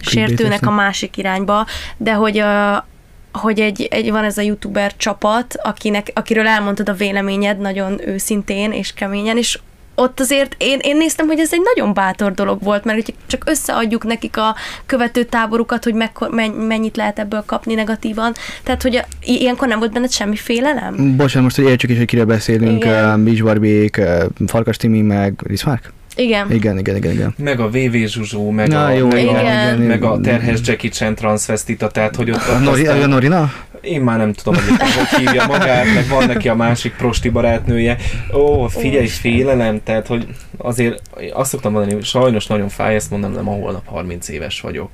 [0.01, 2.87] sértőnek a másik irányba, de hogy a,
[3.33, 8.73] hogy egy, egy, van ez a youtuber csapat, akinek, akiről elmondtad a véleményed nagyon őszintén
[8.73, 9.59] és keményen, és
[9.95, 13.43] ott azért én, én néztem, hogy ez egy nagyon bátor dolog volt, mert hogy csak
[13.47, 14.55] összeadjuk nekik a
[14.87, 16.31] követő táborukat, hogy mekkor,
[16.69, 18.33] mennyit lehet ebből kapni negatívan.
[18.63, 21.17] Tehát, hogy a, ilyenkor nem volt benned semmi félelem?
[21.17, 25.93] Bocsánat, most, hogy értsük is, hogy kiről beszélünk, uh, Beach uh, Farkas Timi, meg Rismark?
[26.17, 26.51] Igen.
[26.51, 27.35] Igen, igen, igen, igen.
[27.39, 29.35] Meg a VV Zsuzsó, meg, Na, a, jó, meg, igen.
[29.35, 32.49] A, igen, meg a terhes Jackie Chan transvestita, tehát hogy ott...
[32.49, 33.53] A, Nori, a Norina?
[33.85, 37.97] Én már nem tudom, hogy, hogy hívja magát, meg van neki a másik prosti barátnője.
[38.35, 43.33] Ó, figyelj, félelem, tehát hogy azért azt szoktam mondani, hogy sajnos nagyon fáj, ezt mondom,
[43.33, 44.91] nem a holnap 30 éves vagyok.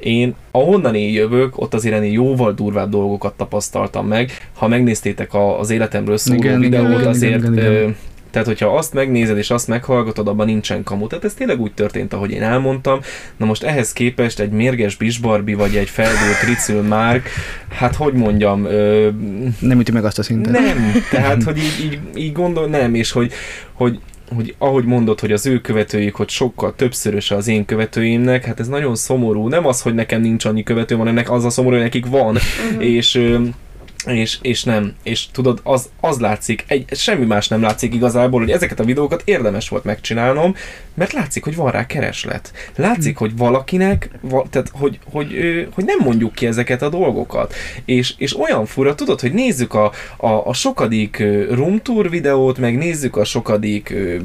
[0.00, 4.48] Én ahonnan én jövök, ott azért ennél jóval durvább dolgokat tapasztaltam meg.
[4.56, 7.96] Ha megnéztétek az életemről szóló igen, videót, igen, azért igen, igen, igen.
[8.32, 11.06] Tehát, hogyha azt megnézed és azt meghallgatod, abban nincsen kamu.
[11.06, 13.00] Tehát ez tényleg úgy történt, ahogy én elmondtam.
[13.36, 17.28] Na most ehhez képest egy mérges Bisbarbi vagy egy feldúlt Ricül Márk,
[17.68, 18.64] hát hogy mondjam...
[18.64, 19.08] Ö,
[19.58, 20.52] nem üti meg azt a szintet.
[20.52, 23.32] Nem, tehát, hogy így, így, így gondol, nem, és hogy,
[23.72, 24.00] hogy
[24.34, 28.68] hogy ahogy mondod, hogy az ő követőik, hogy sokkal többszörös az én követőimnek, hát ez
[28.68, 29.48] nagyon szomorú.
[29.48, 32.36] Nem az, hogy nekem nincs annyi követőm, hanem az a szomorú, hogy nekik van.
[32.70, 32.84] Uh-huh.
[32.84, 33.30] És
[34.06, 38.50] és, és nem, és tudod, az, az látszik, egy, semmi más nem látszik igazából, hogy
[38.50, 40.54] ezeket a videókat érdemes volt megcsinálnom,
[40.94, 42.52] mert látszik, hogy van rá kereslet.
[42.76, 47.54] Látszik, hogy valakinek, va, tehát, hogy, hogy, hogy, hogy nem mondjuk ki ezeket a dolgokat.
[47.84, 52.76] És, és olyan fura, tudod, hogy nézzük a, a, a sokadik room tour videót, meg
[52.76, 54.16] nézzük a sokadik ö,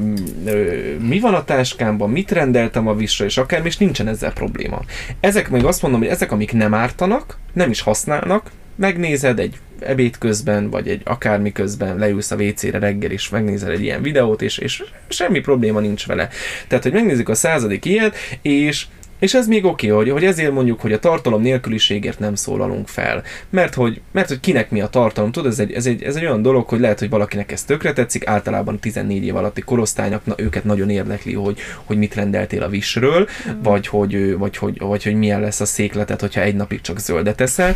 [0.44, 4.80] ö, mi van a táskámban, mit rendeltem a visra, és akár, és nincsen ezzel probléma.
[5.20, 10.18] Ezek meg azt mondom, hogy ezek, amik nem ártanak, nem is használnak, megnézed egy ebéd
[10.18, 14.58] közben, vagy egy akármi közben leülsz a WC-re reggel, és megnézel egy ilyen videót, és,
[14.58, 16.28] és semmi probléma nincs vele.
[16.68, 18.86] Tehát, hogy megnézzük a századik ilyet, és
[19.18, 22.88] és ez még oké, okay, hogy, hogy ezért mondjuk, hogy a tartalom nélküliségért nem szólalunk
[22.88, 23.22] fel.
[23.50, 26.24] Mert hogy, mert hogy kinek mi a tartalom, tudod, ez egy, ez, egy, ez egy
[26.24, 30.34] olyan dolog, hogy lehet, hogy valakinek ez tökre tetszik, általában 14 év alatti korosztálynak, na,
[30.36, 33.62] őket nagyon érdekli, hogy, hogy mit rendeltél a visről, mm.
[33.62, 37.40] vagy, hogy, vagy, hogy, vagy hogy milyen lesz a székletet, hogyha egy napig csak zöldet
[37.40, 37.74] eszel.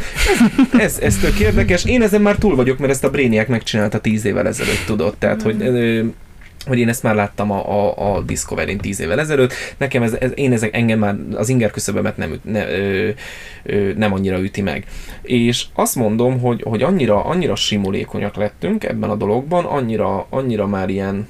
[0.73, 1.85] Ez, ez, ez tök érdekes.
[1.85, 5.17] Én ezen már túl vagyok, mert ezt a Brainiac megcsinálta 10 évvel ezelőtt, tudod.
[5.19, 5.45] Tehát, mm.
[5.45, 6.13] hogy
[6.67, 10.31] hogy én ezt már láttam a, a, a Discovery-n tíz évvel ezelőtt, nekem ez, ez,
[10.35, 13.11] én ezek engem már az inger küszöbömet nem, ne, ö,
[13.63, 14.87] ö, nem annyira üti meg.
[15.23, 20.89] És azt mondom, hogy, hogy annyira, annyira simulékonyak lettünk ebben a dologban, annyira, annyira már
[20.89, 21.27] ilyen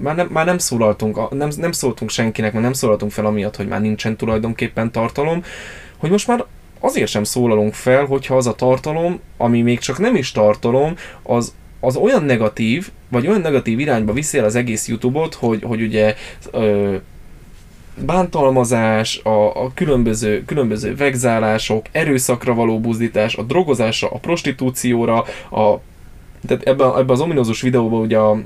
[0.00, 3.68] már nem, már nem szólaltunk, nem, nem szóltunk senkinek, már nem szólaltunk fel amiatt, hogy
[3.68, 5.44] már nincsen tulajdonképpen tartalom,
[5.96, 6.44] hogy most már
[6.80, 11.54] azért sem szólalunk fel, hogyha az a tartalom, ami még csak nem is tartalom, az,
[11.80, 16.14] az olyan negatív, vagy olyan negatív irányba viszi el az egész YouTube-ot, hogy, hogy ugye
[16.50, 16.96] ö,
[18.04, 25.80] bántalmazás, a, a különböző, különböző vegzálások, erőszakra való buzdítás, a drogozásra, a prostitúcióra, a,
[26.46, 28.40] tehát ebben, ebbe az ominózus videóban ugye a,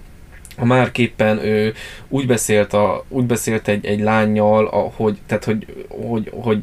[0.57, 1.75] a Márk éppen ő
[2.09, 6.63] úgy beszélt, a, úgy beszélt egy, egy lányjal, a, hogy, tehát hogy, hogy, hogy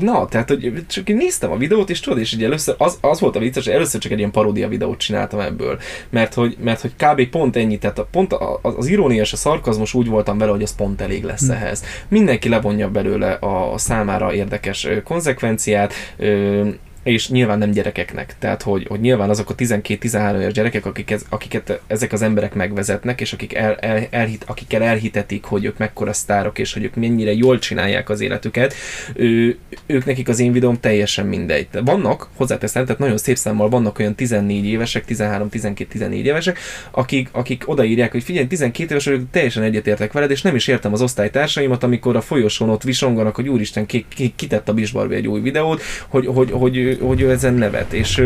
[0.00, 3.20] na, tehát, hogy csak én néztem a videót, és tudod, és ugye először az, az
[3.20, 5.78] volt a vicces, hogy először csak egy ilyen paródia videót csináltam ebből,
[6.10, 7.30] mert hogy, mert hogy kb.
[7.30, 10.62] pont ennyi, tehát a, pont az, az irónia és a szarkazmus úgy voltam vele, hogy
[10.62, 11.52] az pont elég lesz hm.
[11.52, 11.84] ehhez.
[12.08, 16.68] Mindenki levonja belőle a, a számára érdekes konzekvenciát, ö,
[17.04, 18.34] és nyilván nem gyerekeknek.
[18.38, 22.54] Tehát, hogy, hogy nyilván azok a 12-13 éves gyerekek, akik ez, akiket ezek az emberek
[22.54, 26.94] megvezetnek, és akik el, el, elhit, akikkel elhitetik, hogy ők mekkora sztárok, és hogy ők
[26.94, 28.74] mennyire jól csinálják az életüket,
[29.14, 31.68] ő, ők nekik az én videóm teljesen mindegy.
[31.84, 36.58] Vannak, hozzáteszem, tehát nagyon szép számmal vannak olyan 14 évesek, 13-12-14 évesek,
[36.90, 40.92] akik, akik odaírják, hogy figyelj, 12 éves vagyok, teljesen egyetértek veled, és nem is értem
[40.92, 45.26] az osztálytársaimat, amikor a folyosón ott visonganak, hogy úristen, ki, ki, kitett a Bisbarbi egy
[45.26, 48.22] új videót, hogy, hogy, hogy hogy ő ezen nevet, és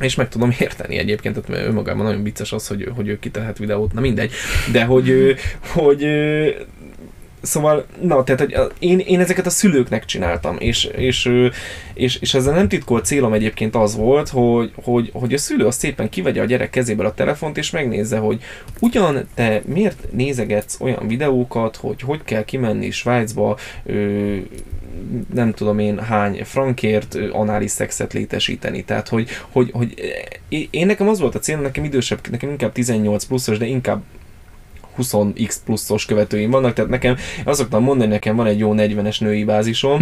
[0.00, 3.92] és meg tudom érteni egyébként, tehát önmagában nagyon vicces az, hogy, hogy ő kitehet videót,
[3.92, 4.32] na mindegy,
[4.72, 6.02] de hogy, hogy
[7.44, 11.30] Szóval, na, tehát hogy én, én ezeket a szülőknek csináltam, és, és,
[11.94, 15.78] és, és ezzel nem titkolt célom egyébként az volt, hogy, hogy, hogy a szülő azt
[15.78, 18.42] szépen kivegye a gyerek kezéből a telefont, és megnézze, hogy
[18.80, 24.36] ugyan te miért nézegetsz olyan videókat, hogy hogy kell kimenni Svájcba, ö,
[25.34, 28.84] nem tudom én hány frankért anális szexet létesíteni.
[28.84, 29.94] Tehát, hogy, hogy, hogy
[30.70, 34.02] én nekem az volt a cél, nekem idősebb, nekem inkább 18 pluszos, de inkább
[34.98, 39.44] 20x pluszos követőim vannak, tehát nekem azt szoktam mondani, nekem van egy jó 40-es női
[39.44, 40.00] bázisom,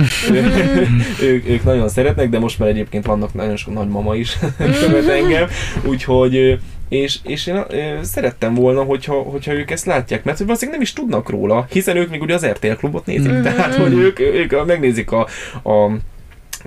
[1.22, 4.38] ők, ők nagyon szeretnek, de most már egyébként vannak nagyon sok nagymama is
[4.81, 5.46] követ engem,
[5.87, 6.59] úgyhogy
[6.92, 7.64] és, és én
[8.02, 11.96] szerettem volna, hogyha, hogyha ők ezt látják, mert hogy valószínűleg nem is tudnak róla, hiszen
[11.96, 13.42] ők még ugye az RTL klubot nézik, mm-hmm.
[13.42, 15.20] tehát hogy ők, ők megnézik a,
[15.70, 15.90] a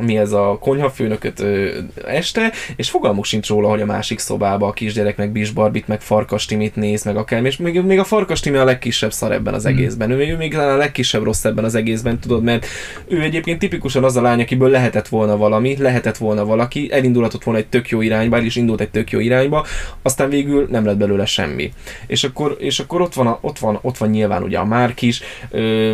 [0.01, 4.71] mi ez a konyhafőnököt ö, este, és fogalmuk sincs róla, hogy a másik szobába a
[4.71, 9.13] kisgyerek meg Bisbarbit, meg Farkastimit néz, meg akár, és még, még a Farkastimi a legkisebb
[9.13, 9.73] szar ebben az hmm.
[9.73, 10.11] egészben.
[10.11, 12.65] Ő, ő még a legkisebb rossz ebben az egészben, tudod, mert
[13.07, 17.59] ő egyébként tipikusan az a lány, akiből lehetett volna valami, lehetett volna valaki, elindulhatott volna
[17.59, 19.65] egy tök jó irányba, és indult egy tök jó irányba,
[20.01, 21.73] aztán végül nem lett belőle semmi.
[22.07, 25.01] És akkor, és akkor ott, van a, ott, van, ott van nyilván ugye a Márk
[25.01, 25.93] is, ö,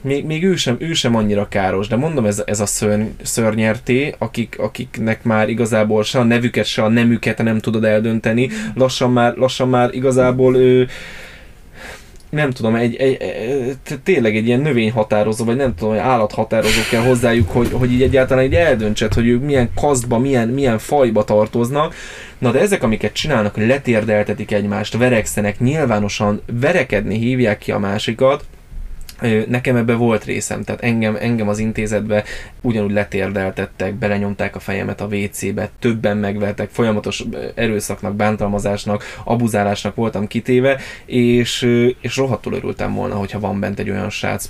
[0.00, 4.14] még, még ő, sem, ő sem annyira káros, de mondom, ez, ez a szörny, szörnyerté,
[4.18, 9.36] akik, akiknek már igazából se a nevüket, se a nemüket nem tudod eldönteni, lassan már,
[9.36, 10.88] lassan már igazából ő,
[12.30, 17.02] nem tudom, egy, egy, egy, tényleg egy ilyen növényhatározó, vagy nem tudom, egy állathatározó kell
[17.02, 21.94] hozzájuk, hogy, hogy így egyáltalán így eldöntsed, hogy ők milyen kasztba, milyen, milyen fajba tartoznak.
[22.38, 28.44] Na de ezek, amiket csinálnak, letérdeltetik egymást, verekszenek, nyilvánosan verekedni hívják ki a másikat,
[29.48, 32.24] nekem ebbe volt részem, tehát engem, engem az intézetbe
[32.60, 40.80] ugyanúgy letérdeltettek, belenyomták a fejemet a WC-be, többen megvertek, folyamatos erőszaknak, bántalmazásnak, abuzálásnak voltam kitéve,
[41.04, 41.62] és,
[42.00, 44.46] és rohadtul örültem volna, hogyha van bent egy olyan srác,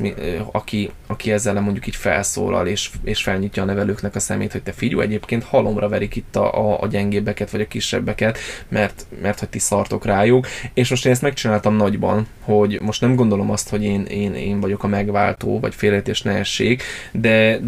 [0.52, 4.72] aki, aki ezzel mondjuk így felszólal, és, és felnyitja a nevelőknek a szemét, hogy te
[4.72, 9.48] figyelj, egyébként halomra verik itt a, a, a gyengébbeket, vagy a kisebbeket, mert, mert hogy
[9.48, 13.84] ti szartok rájuk, és most én ezt megcsináltam nagyban, hogy most nem gondolom azt, hogy
[13.84, 17.58] én, én, én vagyok a megváltó, vagy félreértés ne essék, de,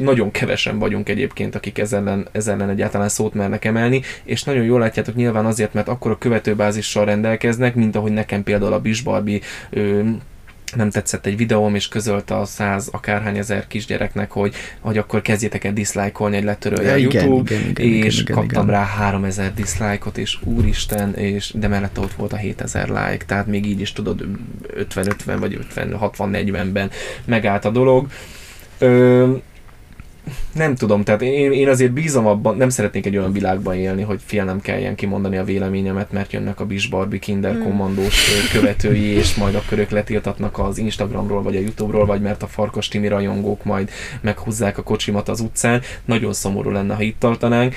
[0.00, 4.64] nagyon kevesen vagyunk egyébként, akik ezzel ellen, ezzel ellen egyáltalán szót mernek emelni, és nagyon
[4.64, 9.40] jól látjátok nyilván azért, mert akkor a követőbázissal rendelkeznek, mint ahogy nekem például a Bisbarbi
[10.76, 15.64] nem tetszett egy videóm, és közölte a száz akárhány ezer kisgyereknek, hogy, hogy akkor kezdjétek
[15.64, 18.74] el diszlájkolni, hogy letörölje ja, a YouTube, igen, igen, igen, és igen, kaptam igen.
[18.74, 23.66] rá 3000 diszlájkot, és úristen, és de mellette ott volt a 7000 like, tehát még
[23.66, 24.24] így is tudod
[24.76, 26.90] 50-50 vagy 50-60-40-ben
[27.24, 28.06] megállt a dolog.
[28.78, 29.32] Ö,
[30.52, 34.20] nem tudom, tehát én, én azért bízom abban, nem szeretnék egy olyan világban élni, hogy
[34.24, 37.62] félnem kelljen kimondani a véleményemet, mert jönnek a Bisbarbi Kinder hmm.
[37.62, 42.46] kommandós követői, és majd akkor ők letiltatnak az Instagramról, vagy a Youtube-ról, vagy mert a
[42.46, 45.82] Farkas Timi rajongók majd meghúzzák a kocsimat az utcán.
[46.04, 47.74] Nagyon szomorú lenne, ha itt tartanánk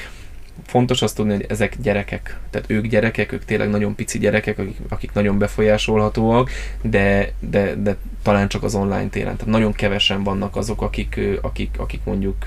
[0.65, 4.77] fontos azt tudni, hogy ezek gyerekek, tehát ők gyerekek, ők tényleg nagyon pici gyerekek, akik,
[4.89, 6.49] akik nagyon befolyásolhatóak,
[6.81, 9.35] de, de, de talán csak az online téren.
[9.35, 12.43] Tehát nagyon kevesen vannak azok, akik, akik, akik mondjuk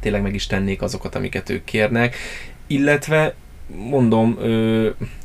[0.00, 2.16] tényleg meg is tennék azokat, amiket ők kérnek,
[2.66, 3.34] illetve
[3.66, 4.36] mondom,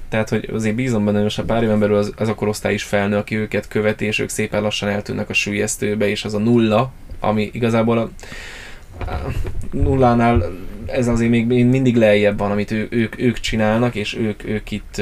[0.10, 2.84] tehát, hogy azért bízom benne, hogy a pár éven belül az, az a korosztály is
[2.84, 6.92] felnő, aki őket követi, és ők szépen lassan eltűnnek a sülyeztőbe, és az a nulla,
[7.20, 8.10] ami igazából a,
[9.72, 10.52] nullánál
[10.88, 15.02] ez azért még mindig lejjebb van, amit ő, ők, ők csinálnak, és ők, ők itt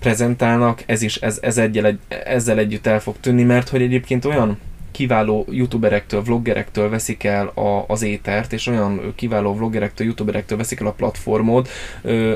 [0.00, 4.24] prezentálnak, ez is ez, ez egyel, egy, ezzel együtt el fog tűnni, mert hogy egyébként
[4.24, 4.58] olyan
[4.90, 10.86] kiváló youtuberektől, vloggerektől veszik el a, az étert, és olyan kiváló vloggerektől, youtuberektől veszik el
[10.86, 11.68] a platformot,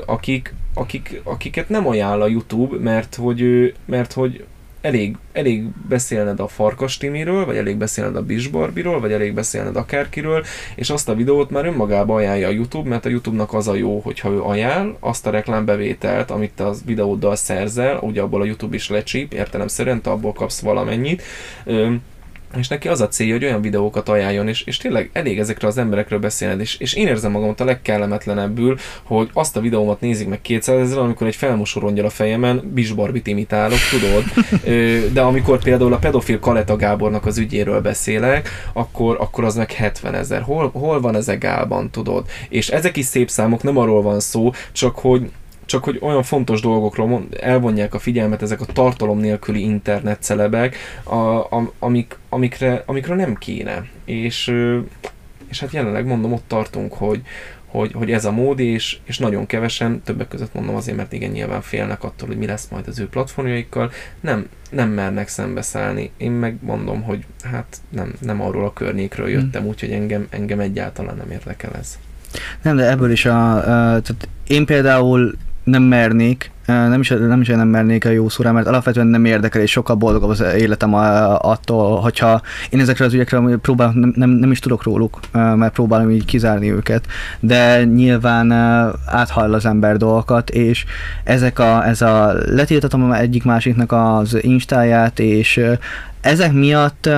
[0.07, 4.45] akik, akik, akiket nem ajánl a YouTube, mert hogy, mert hogy
[4.83, 10.45] elég, elég beszélned a Farkas Timiről, vagy elég beszélned a Bisbarbiról, vagy elég beszélned akárkiről,
[10.75, 13.99] és azt a videót már önmagába ajánlja a YouTube, mert a YouTube-nak az a jó,
[13.99, 18.77] hogyha ő ajánl azt a reklámbevételt, amit te az videóddal szerzel, ugye abból a YouTube
[18.77, 21.23] is lecsíp, értelemszerűen te abból kapsz valamennyit,
[22.59, 25.79] és neki az a célja, hogy olyan videókat ajánljon, és, és tényleg elég ezekre az
[25.79, 30.41] emberekről beszélned, és, és én érzem magamat a legkellemetlenebbül, hogy azt a videómat nézik meg
[30.41, 34.25] 200 ezer, amikor egy felmosó rongyal a fejemen Bisbarbit imitálok, tudod,
[35.15, 40.15] de amikor például a pedofil Kaleta Gábornak az ügyéről beszélek, akkor, akkor az meg 70
[40.15, 40.43] ezer.
[40.43, 42.27] Hol, hol van ez a gálban, tudod?
[42.49, 45.31] És ezek is szép számok, nem arról van szó, csak hogy
[45.73, 51.17] csak hogy olyan fontos dolgokról elvonják a figyelmet ezek a tartalom nélküli internet celebek, a,
[51.17, 53.87] a, amik, amikre, amikre nem kéne.
[54.05, 54.55] És,
[55.49, 57.23] és hát jelenleg mondom, ott tartunk, hogy,
[57.67, 61.31] hogy, hogy ez a mód, és, és nagyon kevesen, többek között mondom azért, mert igen,
[61.31, 66.11] nyilván félnek attól, hogy mi lesz majd az ő platformjaikkal, nem, nem mernek szembeszállni.
[66.17, 69.67] Én meg mondom, hogy hát nem, nem arról a környékről jöttem, mm.
[69.67, 71.99] úgyhogy engem, engem egyáltalán nem érdekel ez.
[72.63, 77.49] Nem, de ebből is a, a tehát én például nem mernék, nem is, nem is
[77.49, 80.95] nem mernék a jó szóra, mert alapvetően nem érdekel, és sokkal boldogabb az életem
[81.39, 86.11] attól, hogyha én ezekre az ügyekre próbálom, nem, nem, nem is tudok róluk, mert próbálom
[86.11, 87.07] így kizárni őket,
[87.41, 88.53] de nyilván
[89.07, 90.85] áthall az ember dolgokat, és
[91.25, 95.61] ezek a, ez a letiltatom egyik másiknak az instáját, és
[96.21, 97.09] ezek miatt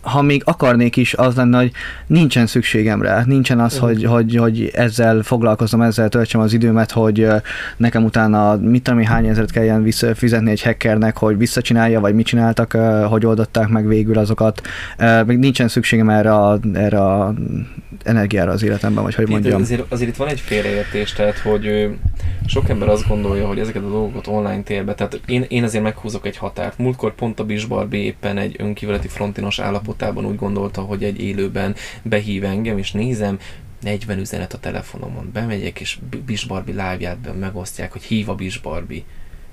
[0.00, 1.72] ha még akarnék is, az lenne, hogy
[2.06, 7.26] nincsen szükségem rá, nincsen az, hogy, hogy, hogy ezzel foglalkozom, ezzel töltsem az időmet, hogy
[7.76, 12.72] nekem utána mit tudom, hány ezeret kelljen fizetni egy hackernek, hogy visszacsinálja, vagy mit csináltak,
[13.08, 14.60] hogy oldották meg végül azokat.
[15.26, 17.34] Még nincsen szükségem erre a, erre a
[18.04, 19.60] energiára az életemben, vagy hogy mondjam.
[19.60, 21.90] Azért, azért itt van egy félreértés, tehát hogy
[22.46, 26.26] sok ember azt gondolja, hogy ezeket a dolgokat online térbe, tehát én, én azért meghúzok
[26.26, 26.78] egy határt.
[26.78, 29.58] Múltkor pont a Bisbarbi éppen egy önkívületi frontinos
[30.02, 33.38] állapotában úgy gondolta, hogy egy élőben behív engem, és nézem,
[33.80, 39.04] 40 üzenet a telefonomon, bemegyek, és Bisbarbi live-ját megosztják, hogy hív a Bisbarbi.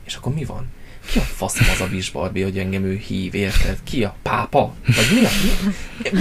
[0.06, 0.68] És akkor mi van?
[1.12, 3.78] ki a faszom az a Bisbarbi, hogy engem ő hív, érted?
[3.84, 4.74] Ki a pápa?
[4.86, 5.30] Vagy mi a...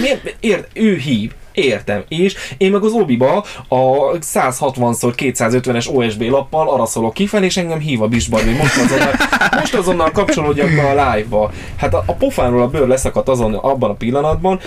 [0.01, 0.37] Miért?
[0.41, 2.05] Ért, ő hív, Értem.
[2.09, 8.03] És én meg az obiba a 160x250-es OSB lappal arra szólok kifelé, és engem hív
[8.03, 8.51] a Bisbarbi.
[8.51, 9.13] Most azonnal,
[9.61, 11.51] most azonnal kapcsolódjak be a live-ba.
[11.77, 14.61] Hát a, a pofánról a bőr leszakadt azon abban a pillanatban,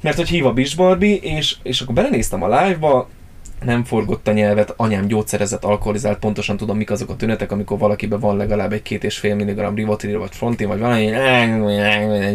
[0.00, 3.08] mert hogy hív a Bisbarbi, és, és akkor belenéztem a live-ba,
[3.64, 8.20] nem forgott a nyelvet, anyám gyógyszerezett, alkoholizált, pontosan tudom, mik azok a tünetek, amikor valakiben
[8.20, 11.10] van legalább egy két és fél milligram rivotril, vagy frontin, vagy valami,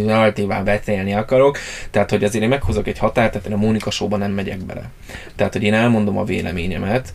[0.05, 1.57] relatívan beszélni akarok.
[1.91, 4.89] Tehát, hogy azért én meghozok egy határt, tehát én a Mónika showba nem megyek bele.
[5.35, 7.13] Tehát, hogy én elmondom a véleményemet,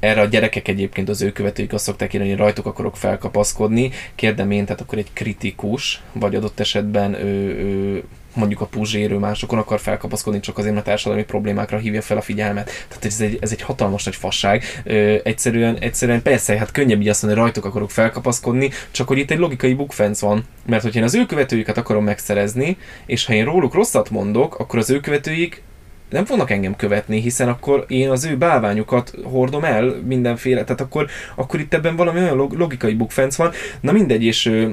[0.00, 3.90] erre a gyerekek egyébként az ő követőik azt szokták írni, hogy rajtuk akarok felkapaszkodni.
[4.14, 8.04] Kérdem én, tehát akkor egy kritikus, vagy adott esetben ő, ő
[8.38, 12.70] mondjuk a puzsérő másokon akar felkapaszkodni, csak azért, mert társadalmi problémákra hívja fel a figyelmet.
[12.88, 14.64] Tehát ez egy, ez egy hatalmas nagy fasság.
[14.84, 19.30] Ö, egyszerűen, egyszerűen persze, hát könnyebb így azt mondani, rajtuk akarok felkapaszkodni, csak hogy itt
[19.30, 20.44] egy logikai bukfenc van.
[20.66, 22.76] Mert hogyha én az ő követőiket akarom megszerezni,
[23.06, 25.62] és ha én róluk rosszat mondok, akkor az ő követőik
[26.10, 31.06] nem fognak engem követni, hiszen akkor én az ő bálványukat hordom el mindenféle, tehát akkor,
[31.34, 33.50] akkor itt ebben valami olyan logikai bukfenc van.
[33.80, 34.66] Na mindegy, és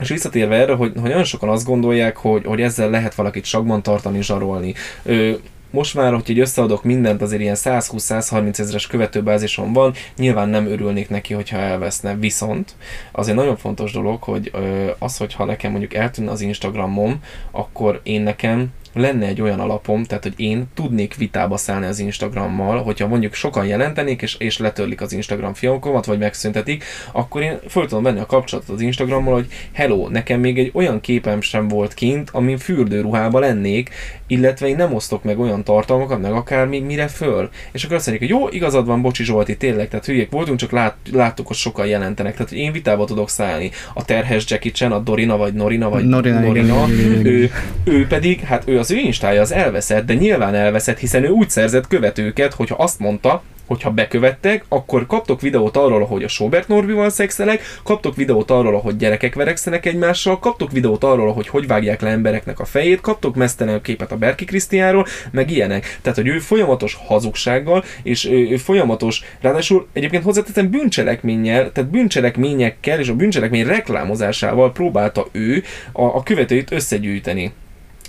[0.00, 3.82] és visszatérve erre, hogy, hogy nagyon sokan azt gondolják, hogy, hogy ezzel lehet valakit sagban
[3.82, 4.74] tartani, zsarolni.
[5.02, 5.32] Ö,
[5.70, 11.08] most már, hogy így összeadok mindent, azért ilyen 120-130 ezeres követőbázison van, nyilván nem örülnék
[11.08, 12.14] neki, hogyha elveszne.
[12.14, 12.74] Viszont
[13.12, 14.52] az egy nagyon fontos dolog, hogy
[14.98, 20.22] az, hogyha nekem mondjuk eltűnne az Instagramom, akkor én nekem lenne egy olyan alapom, tehát
[20.22, 25.12] hogy én tudnék vitába szállni az Instagrammal, hogyha mondjuk sokan jelentenék, és, és letörlik az
[25.12, 30.08] Instagram fiókomat, vagy megszüntetik, akkor én föl tudom venni a kapcsolatot az Instagrammal, hogy hello,
[30.08, 33.90] nekem még egy olyan képem sem volt kint, amin fürdőruhába lennék,
[34.26, 37.48] illetve én nem osztok meg olyan tartalmakat, meg akár még mire föl.
[37.72, 40.70] És akkor azt mondják, hogy jó, igazad van, bocsi Zsolti, tényleg, tehát hülyék voltunk, csak
[40.70, 42.32] lát, láttuk, hogy sokan jelentenek.
[42.32, 43.70] Tehát, hogy én vitába tudok szállni.
[43.94, 47.50] A terhes Jackie Chan, a Dorina, vagy Norina, vagy Norina, Norina igen, igen, ő,
[47.84, 51.50] ő pedig, hát ő az ő instája az elveszett, de nyilván elveszett, hiszen ő úgy
[51.50, 57.10] szerzett követőket, hogyha azt mondta, hogyha bekövettek, akkor kaptok videót arról, hogy a Sobert Norbival
[57.10, 62.10] szexelek, kaptok videót arról, hogy gyerekek verekszenek egymással, kaptok videót arról, hogy hogy vágják le
[62.10, 65.98] embereknek a fejét, kaptok mesztelen képet a Berki Krisztiáról, meg ilyenek.
[66.02, 72.98] Tehát, hogy ő folyamatos hazugsággal, és ő, ő folyamatos, ráadásul egyébként hozzáteszem bűncselekménnyel, tehát bűncselekményekkel
[72.98, 75.62] és a bűncselekmény reklámozásával próbálta ő
[75.92, 77.52] a, a követőit összegyűjteni.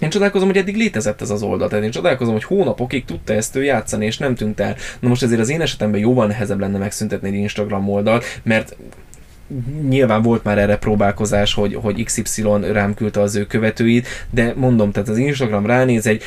[0.01, 1.67] Én csodálkozom, hogy eddig létezett ez az oldal.
[1.69, 4.75] Tehát én csodálkozom, hogy hónapokig tudta ezt ő játszani, és nem tűnt el.
[4.99, 8.75] Na most ezért az én esetemben jóval nehezebb lenne megszüntetni egy Instagram oldalt, mert
[9.89, 14.91] nyilván volt már erre próbálkozás, hogy, hogy XY rám küldte az ő követőit, de mondom,
[14.91, 16.23] tehát az Instagram ránéz egy,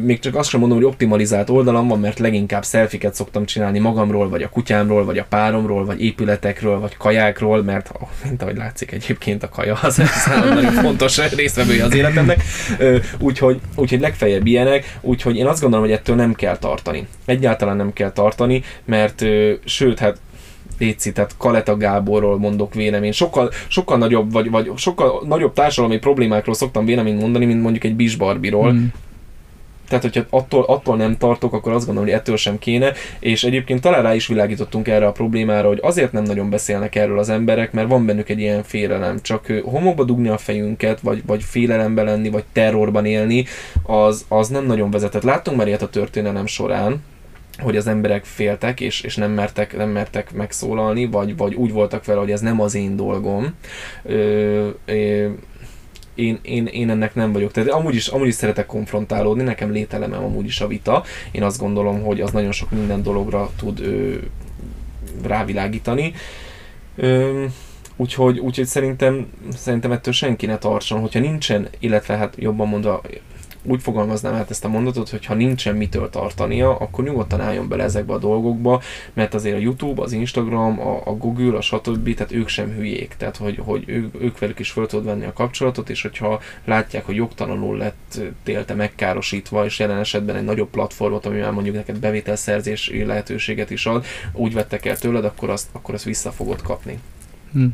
[0.00, 4.28] még csak azt sem mondom, hogy optimalizált oldalam van, mert leginkább szelfiket szoktam csinálni magamról,
[4.28, 7.90] vagy a kutyámról, vagy a páromról, vagy épületekről, vagy kajákról, mert
[8.24, 10.02] mint ahogy látszik egyébként a kaja az
[10.54, 12.42] nagyon fontos résztvevője az életemnek,
[13.18, 17.06] úgyhogy, úgyhogy legfeljebb ilyenek, úgyhogy én azt gondolom, hogy ettől nem kell tartani.
[17.24, 19.24] Egyáltalán nem kell tartani, mert
[19.64, 20.16] sőt, hát
[20.78, 23.12] Léci, tehát Kaleta Gáborról mondok vélemény.
[23.12, 27.94] Sokkal, sokkal nagyobb, vagy, vagy sokkal nagyobb társadalmi problémákról szoktam véleményt mondani, mint mondjuk egy
[27.94, 28.72] Bisbarbiról.
[28.72, 28.86] Mm.
[29.88, 32.92] Tehát, hogyha attól, attól nem tartok, akkor azt gondolom, hogy ettől sem kéne.
[33.18, 37.18] És egyébként talán rá is világítottunk erre a problémára, hogy azért nem nagyon beszélnek erről
[37.18, 39.18] az emberek, mert van bennük egy ilyen félelem.
[39.22, 43.44] Csak homokba dugni a fejünket, vagy, vagy félelembe lenni, vagy terrorban élni,
[43.82, 45.22] az, az nem nagyon vezetett.
[45.22, 47.02] Láttunk már ilyet a történelem során,
[47.58, 52.04] hogy az emberek féltek, és, és nem, mertek, nem mertek megszólalni, vagy, vagy úgy voltak
[52.04, 53.54] vele, hogy ez nem az én dolgom.
[54.02, 55.28] Ö, ö,
[56.14, 57.52] én, én, én ennek nem vagyok.
[57.52, 61.04] Tehát amúgy is, amúgy is szeretek konfrontálódni, nekem lételemem amúgy is a vita.
[61.30, 64.14] Én azt gondolom, hogy az nagyon sok minden dologra tud ö,
[65.22, 66.12] rávilágítani.
[66.96, 67.44] Ö,
[67.96, 69.26] úgyhogy, úgyhogy szerintem,
[69.56, 73.02] szerintem ettől senki ne tartson, hogyha nincsen, illetve hát jobban mondva,
[73.68, 77.82] úgy fogalmaznám át ezt a mondatot, hogy ha nincsen mitől tartania, akkor nyugodtan álljon bele
[77.82, 82.14] ezekbe a dolgokba, mert azért a YouTube, az Instagram, a, a Google, a stb.
[82.14, 85.32] tehát ők sem hülyék, tehát hogy, hogy ők, ők velük is fel tudod venni a
[85.32, 91.26] kapcsolatot, és hogyha látják, hogy jogtalanul lett télte megkárosítva, és jelen esetben egy nagyobb platformot,
[91.26, 95.94] ami már mondjuk neked bevételszerzési lehetőséget is ad, úgy vettek el tőled, akkor azt, akkor
[95.94, 96.98] azt vissza fogod kapni.
[97.52, 97.66] Hm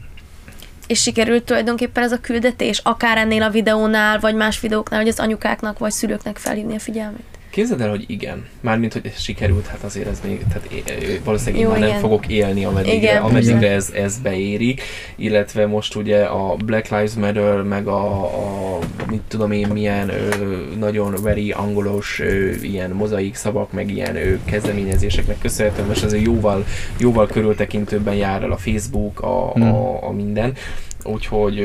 [0.86, 5.20] és sikerült tulajdonképpen ez a küldetés, akár ennél a videónál, vagy más videóknál, hogy az
[5.20, 7.32] anyukáknak vagy szülőknek felhívni a figyelmét?
[7.53, 8.46] Képzeld el, hogy igen.
[8.61, 10.68] Mármint, hogy ez sikerült, hát azért ez még, tehát
[11.24, 11.90] valószínűleg Jó, én már igen.
[11.90, 14.82] nem fogok élni, ameddigre, igen, ameddigre ez, ez beérik,
[15.16, 18.78] illetve most ugye a Black Lives Matter, meg a, a
[19.11, 20.34] mit tudom én, milyen ö,
[20.78, 26.64] nagyon very angolos ö, ilyen mozaik szavak, meg ilyen ö, kezdeményezéseknek köszönhetően, most azért jóval,
[26.98, 29.62] jóval körültekintőbben jár el a Facebook, a, hmm.
[29.62, 30.53] a, a minden,
[31.05, 31.59] úgyhogy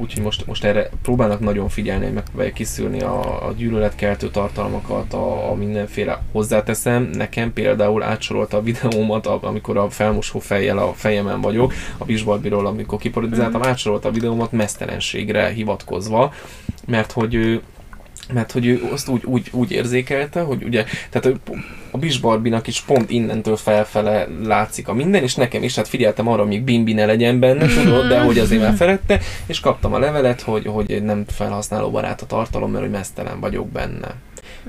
[0.00, 5.50] úgyhogy most, most erre próbálnak nagyon figyelni, hogy megpróbálják kiszűrni a, a gyűlöletkeltő tartalmakat, a,
[5.50, 7.02] a mindenféle hozzáteszem.
[7.02, 12.98] Nekem például átsorolta a videómat, amikor a felmosó fejjel a fejemen vagyok, a Bisbarbiról, amikor
[12.98, 13.64] kiparodizáltam, mm.
[13.64, 16.32] átsorolta a videómat mesztelenségre hivatkozva,
[16.86, 17.60] mert hogy
[18.32, 21.38] mert hogy ő azt úgy, úgy, úgy érzékelte, hogy ugye, tehát
[21.90, 26.46] a Bisbarbinak is pont innentől felfele látszik a minden, és nekem is, hát figyeltem arra,
[26.46, 30.40] hogy Bimbi ne legyen benne, tudod, de hogy azért már felette, és kaptam a levelet,
[30.40, 34.14] hogy, hogy nem felhasználó barát a tartalom, mert hogy mesztelen vagyok benne.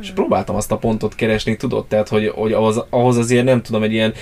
[0.02, 3.84] És próbáltam azt a pontot keresni, tudod, tehát, hogy, hogy ahhoz, ahhoz azért nem tudom,
[3.84, 4.14] egy ilyen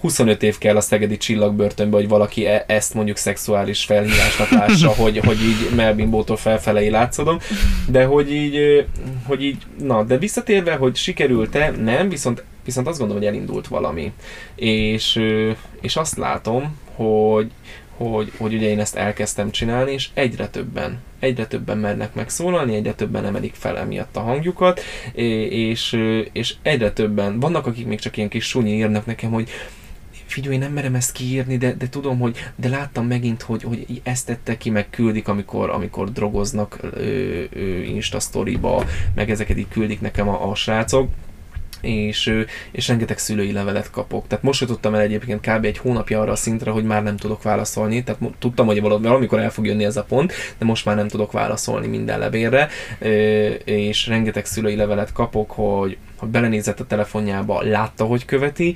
[0.00, 5.18] 25 év kell a szegedi csillagbörtönbe, hogy valaki e- ezt mondjuk szexuális felhívásnak lássa, hogy,
[5.18, 7.38] hogy így Melbimbótól felfelé látszodom,
[7.88, 8.86] de hogy így,
[9.26, 14.12] hogy így, na, de visszatérve, hogy sikerült-e, nem, viszont, viszont azt gondolom, hogy elindult valami.
[14.54, 15.20] És,
[15.80, 17.50] és azt látom, hogy,
[17.96, 22.94] hogy, hogy ugye én ezt elkezdtem csinálni, és egyre többen, egyre többen mernek megszólalni, egyre
[22.94, 24.80] többen emelik fel emiatt a hangjukat,
[25.50, 25.98] és,
[26.32, 29.50] és egyre többen, vannak akik még csak ilyen kis sunyi írnak nekem, hogy
[30.28, 34.26] figyelj, nem merem ezt kiírni, de, de tudom, hogy de láttam megint, hogy, hogy ezt
[34.26, 40.00] tette ki, meg küldik, amikor, amikor drogoznak ö, ö, Insta storyba, meg ezeket így küldik
[40.00, 41.10] nekem a, a srácok
[41.80, 44.26] és, és rengeteg szülői levelet kapok.
[44.26, 45.64] Tehát most jutottam el egyébként kb.
[45.64, 49.50] egy hónapja arra a szintre, hogy már nem tudok válaszolni, tehát tudtam, hogy valamikor el
[49.50, 52.68] fog jönni ez a pont, de most már nem tudok válaszolni minden levélre,
[53.64, 58.74] és rengeteg szülői levelet kapok, hogy hogy belenézett a telefonjába, látta, hogy követi,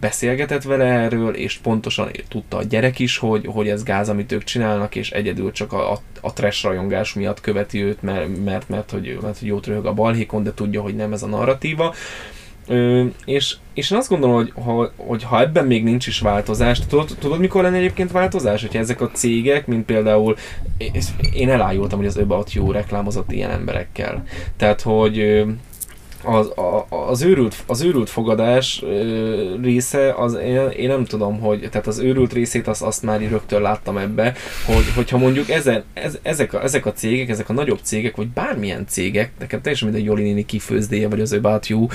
[0.00, 4.44] beszélgetett vele erről, és pontosan tudta a gyerek is, hogy, hogy ez gáz, amit ők
[4.44, 8.90] csinálnak, és egyedül csak a, a, a trash rajongás miatt követi őt, mert, mert, mert,
[8.90, 11.94] hogy, mert hogy jót röhög a balhékon, de tudja, hogy nem ez a narratíva.
[12.66, 16.86] Ö, és, és én azt gondolom, hogy ha, hogy ha ebben még nincs is változás,
[16.86, 18.60] tudod, tudod mikor lenne egyébként változás?
[18.60, 20.36] Hogyha ezek a cégek, mint például,
[21.32, 24.24] én elájultam, hogy az About You reklámozott ilyen emberekkel.
[24.56, 25.44] Tehát, hogy
[26.24, 26.52] az,
[26.88, 28.84] az, őrült, az őrült fogadás
[29.62, 33.62] része, az én, én, nem tudom, hogy, tehát az őrült részét azt, azt már rögtön
[33.62, 34.34] láttam ebbe,
[34.66, 38.28] hogy, hogyha mondjuk ezen, ez, ezek, a, ezek a cégek, ezek a nagyobb cégek, vagy
[38.28, 41.86] bármilyen cégek, nekem teljesen mindegy Joli néni kifőzdéje, vagy az About You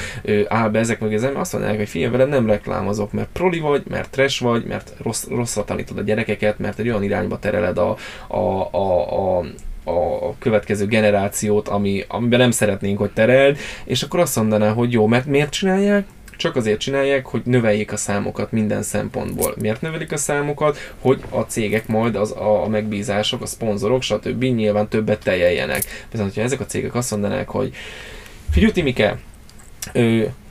[0.47, 3.83] áll be ezek meg ezen, azt mondják, hogy figyelj veled, nem reklámozok, mert proli vagy,
[3.89, 7.97] mert trash vagy, mert rossz, rosszat tanítod a gyerekeket, mert egy olyan irányba tereled a,
[8.27, 9.45] a, a, a
[9.87, 15.07] a következő generációt, ami, amiben nem szeretnénk, hogy tereld, és akkor azt mondaná, hogy jó,
[15.07, 16.05] mert miért csinálják?
[16.37, 19.53] Csak azért csinálják, hogy növeljék a számokat minden szempontból.
[19.59, 20.77] Miért növelik a számokat?
[21.01, 24.43] Hogy a cégek majd, az, a, megbízások, a szponzorok, stb.
[24.43, 25.83] nyilván többet teljeljenek.
[26.11, 27.73] Viszont, hogyha ezek a cégek azt mondanák, hogy
[28.51, 29.17] figyelj Timike,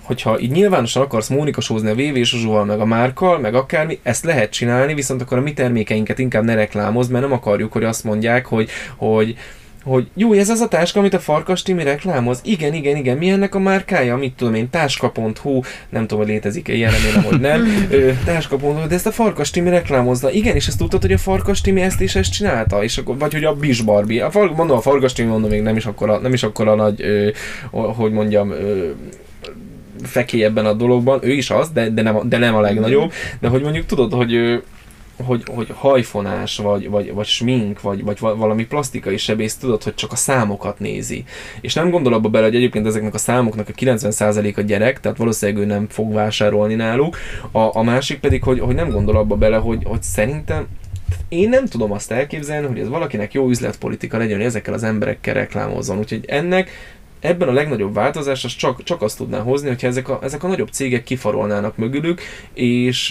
[0.06, 4.24] hogyha így nyilvánosan akarsz Mónika sózni a VV Zsuzsóval, meg a Márkkal, meg akármi, ezt
[4.24, 8.04] lehet csinálni, viszont akkor a mi termékeinket inkább ne reklámozd, mert nem akarjuk, hogy azt
[8.04, 9.36] mondják, hogy, hogy
[9.86, 12.40] hogy jó, ez az a táska, amit a Farkas Timi reklámoz?
[12.44, 13.16] Igen, igen, igen.
[13.16, 14.16] Mi ennek a márkája?
[14.16, 17.66] Mit tudom én, táska.hu, nem tudom, hogy létezik-e ilyen, remélem, hogy nem.
[17.90, 20.30] Ö, táska.hu, de ezt a Farkas Timi reklámozza.
[20.30, 22.82] Igen, és ezt tudtad, hogy a Farkas Timi ezt és ezt csinálta?
[22.82, 24.24] És akkor, vagy hogy a Bis Barbie.
[24.24, 27.30] A, mondom, a Farkas Timi, mondom, még nem is akkora, nem is akkora nagy, ö,
[27.70, 28.90] hogy mondjam, ö,
[30.06, 33.48] fekély ebben a dologban, ő is az, de, de, nem, de nem a legnagyobb, de
[33.48, 34.62] hogy mondjuk tudod, hogy
[35.24, 40.12] hogy, hogy hajfonás, vagy, vagy, vagy smink, vagy, vagy valami plastikai sebész, tudod, hogy csak
[40.12, 41.24] a számokat nézi.
[41.60, 45.18] És nem gondol abba bele, hogy egyébként ezeknek a számoknak a 90% a gyerek, tehát
[45.18, 47.16] valószínűleg ő nem fog vásárolni náluk.
[47.50, 50.66] A, a másik pedig, hogy, hogy nem gondol abba bele, hogy, hogy szerintem
[51.28, 55.34] én nem tudom azt elképzelni, hogy ez valakinek jó üzletpolitika legyen, hogy ezekkel az emberekkel
[55.34, 55.98] reklámozzon.
[55.98, 56.70] Úgyhogy ennek
[57.26, 60.48] ebben a legnagyobb változás az csak, csak azt tudná hozni, hogyha ezek a, ezek a
[60.48, 62.20] nagyobb cégek kifarolnának mögülük,
[62.54, 63.10] és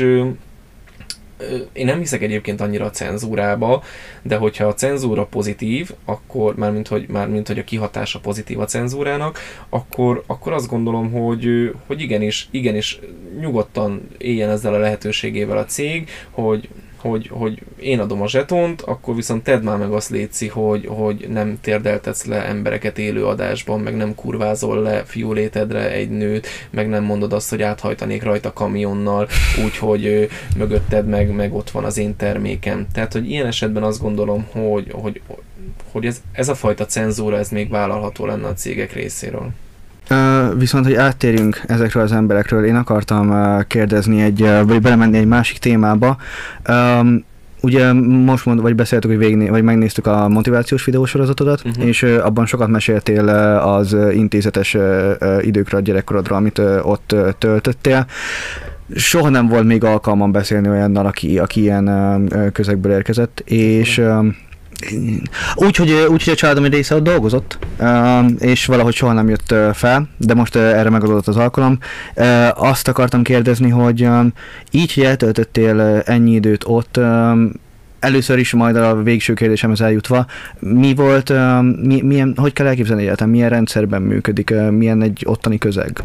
[1.73, 3.83] én nem hiszek egyébként annyira a cenzúrába,
[4.21, 9.39] de hogyha a cenzúra pozitív, akkor mármint hogy, mármint, hogy a kihatása pozitív a cenzúrának,
[9.69, 12.99] akkor, akkor azt gondolom, hogy, hogy igenis, igenis
[13.39, 16.69] nyugodtan éljen ezzel a lehetőségével a cég, hogy
[17.09, 21.27] hogy, hogy én adom a zsetont, akkor viszont tedd már meg azt létszi, hogy, hogy
[21.29, 27.03] nem térdeltetsz le embereket élő adásban, meg nem kurvázol le fiúlétedre egy nőt, meg nem
[27.03, 29.27] mondod azt, hogy áthajtanék rajta kamionnal,
[29.65, 32.87] úgyhogy mögötted meg, meg ott van az én termékem.
[32.93, 35.21] Tehát, hogy ilyen esetben azt gondolom, hogy, hogy,
[35.91, 39.49] hogy ez, ez a fajta cenzúra, ez még vállalható lenne a cégek részéről.
[40.57, 43.33] Viszont, hogy áttérjünk ezekről az emberekről, én akartam
[43.67, 46.17] kérdezni egy, vagy belemenni egy másik témába.
[47.61, 51.85] Ugye most mond, vagy beszéltük, hogy végné, vagy megnéztük a motivációs videósorozatodat, uh-huh.
[51.85, 53.29] és abban sokat meséltél
[53.59, 54.77] az intézetes
[55.41, 58.05] időkről, a gyerekkorodról, amit ott töltöttél.
[58.95, 64.25] Soha nem volt még alkalmam beszélni olyannal, aki, aki ilyen közegből érkezett, és uh,
[65.55, 67.57] úgy, hogy, úgy, hogy a családom egy része ott dolgozott,
[68.39, 71.77] és valahogy soha nem jött fel, de most erre megadott az alkalom.
[72.53, 74.07] Azt akartam kérdezni, hogy
[74.71, 76.99] így, hogy eltöltöttél ennyi időt ott,
[77.99, 80.25] először is majd a végső kérdésemhez eljutva,
[80.59, 81.33] mi volt,
[81.81, 86.03] mi, milyen, hogy kell elképzelni életem, milyen rendszerben működik, milyen egy ottani közeg?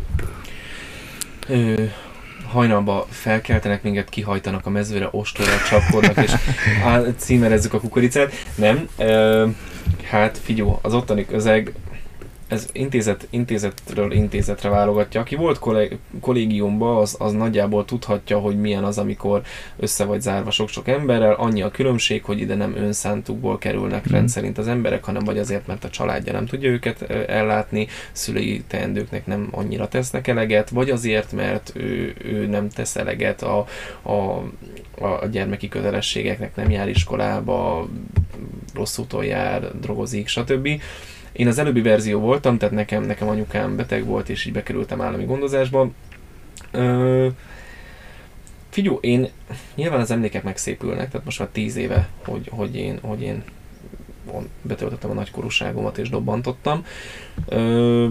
[2.50, 6.32] Hajnalba felkeltenek minket, kihajtanak a mezőre, ostorral csapkodnak, és
[6.84, 8.32] á, címerezzük a kukoricát.
[8.54, 8.88] Nem.
[8.96, 9.46] Ö,
[10.04, 11.72] hát figyú, az ottani közeg
[12.50, 15.20] ez intézet, intézetről intézetre válogatja.
[15.20, 19.42] Aki volt kollég, kollégiumban, az, az nagyjából tudhatja, hogy milyen az, amikor
[19.76, 21.32] össze vagy zárva sok-sok emberrel.
[21.32, 24.12] Annyi a különbség, hogy ide nem önszántukból kerülnek mm.
[24.12, 29.26] rendszerint az emberek, hanem vagy azért, mert a családja nem tudja őket ellátni, szülői teendőknek
[29.26, 33.66] nem annyira tesznek eleget, vagy azért, mert ő, ő nem tesz eleget a,
[34.02, 34.12] a,
[35.04, 37.88] a gyermeki kötelességeknek, nem jár iskolába,
[38.74, 40.68] rossz úton jár, drogozik, stb.
[41.32, 45.24] Én az előbbi verzió voltam, tehát nekem, nekem anyukám beteg volt, és így bekerültem állami
[45.24, 45.90] gondozásba.
[46.70, 47.28] Ö,
[48.70, 49.28] figyú, én
[49.74, 53.42] nyilván az emlékek megszépülnek, tehát most már tíz éve, hogy, hogy én, hogy én
[54.62, 56.84] betöltöttem a nagykorúságomat és dobbantottam.
[57.48, 58.06] Ö,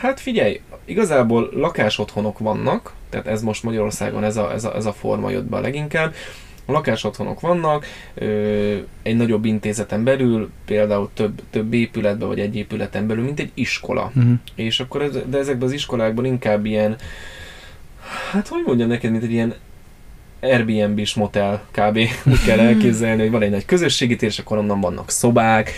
[0.00, 4.92] hát figyelj, igazából lakásotthonok vannak, tehát ez most Magyarországon ez a, ez a, ez a
[4.92, 6.14] forma jött be leginkább.
[6.64, 13.06] A lakásotthonok vannak, ö, egy nagyobb intézeten belül, például több, több épületben vagy egy épületen
[13.06, 14.12] belül, mint egy iskola.
[14.14, 14.32] Uh-huh.
[14.54, 16.96] És akkor ez, de ezekben az iskolákban inkább ilyen,
[18.30, 19.54] hát hogy mondjam neked, mint egy ilyen
[20.40, 21.96] Airbnb-s motel kb.
[22.32, 25.70] úgy kell elképzelni, hogy van egy nagy közösségi tér, és akkor onnan vannak szobák,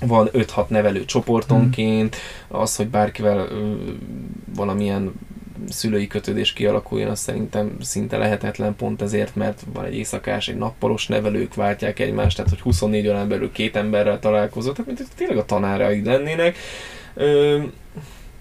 [0.00, 2.16] van 5-6 nevelő csoportonként,
[2.48, 3.48] az, hogy bárkivel
[4.54, 5.12] valamilyen
[5.68, 11.06] szülői kötődés kialakuljon, az szerintem szinte lehetetlen pont ezért, mert van egy éjszakás, egy nappalos
[11.06, 15.44] nevelők váltják egymást, tehát hogy 24 órán belül két emberrel találkozott, tehát mint tényleg a
[15.44, 16.56] tanáraid lennének.
[17.14, 17.58] Ö,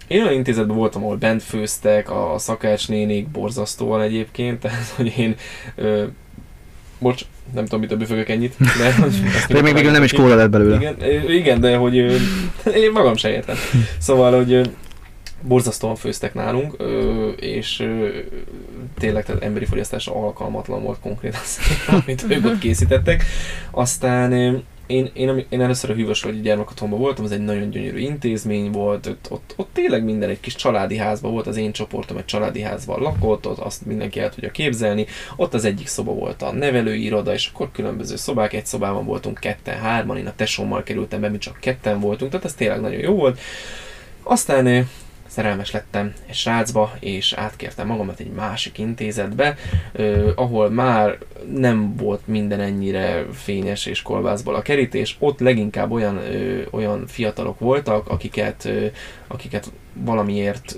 [0.07, 5.35] én olyan intézetben voltam, ahol bent főztek, a szakácsnénik borzasztóan egyébként, tehát hogy én
[5.75, 6.03] ö,
[6.99, 7.21] bocs,
[7.53, 8.55] nem tudom, mit a büfögök ennyit.
[8.57, 8.95] De,
[9.53, 10.75] de még végül nem is kóla lett belőle.
[10.75, 10.95] Igen,
[11.29, 11.95] igen de hogy
[12.75, 13.55] én magam se értem.
[13.97, 14.69] Szóval, hogy
[15.47, 16.83] borzasztóan főztek nálunk,
[17.39, 17.87] és
[18.97, 21.41] tényleg tehát emberi fogyasztásra alkalmatlan volt konkrétan,
[22.01, 23.23] amit ők ott készítettek.
[23.71, 29.05] Aztán én, én, én először a Hűvösvölgyi Gyermekotthonban voltam, ez egy nagyon gyönyörű intézmény volt,
[29.05, 32.61] ott, ott, ott tényleg minden egy kis családi házban volt, az én csoportom egy családi
[32.61, 37.03] házban lakott, ott azt mindenki el tudja képzelni, ott az egyik szoba volt a nevelői
[37.03, 41.29] iroda, és akkor különböző szobák, egy szobában voltunk ketten, hárman, én a tesómmal kerültem be,
[41.29, 43.39] mi csak ketten voltunk, tehát ez tényleg nagyon jó volt.
[44.23, 44.87] Aztán
[45.27, 49.55] szerelmes lettem egy srácba, és átkértem magamat egy másik intézetbe,
[49.93, 51.17] eh, ahol már
[51.53, 57.59] nem volt minden ennyire fényes és kolbászból a kerítés, ott leginkább olyan, eh, olyan fiatalok
[57.59, 58.91] voltak, akiket, eh,
[59.27, 60.75] akiket valamiért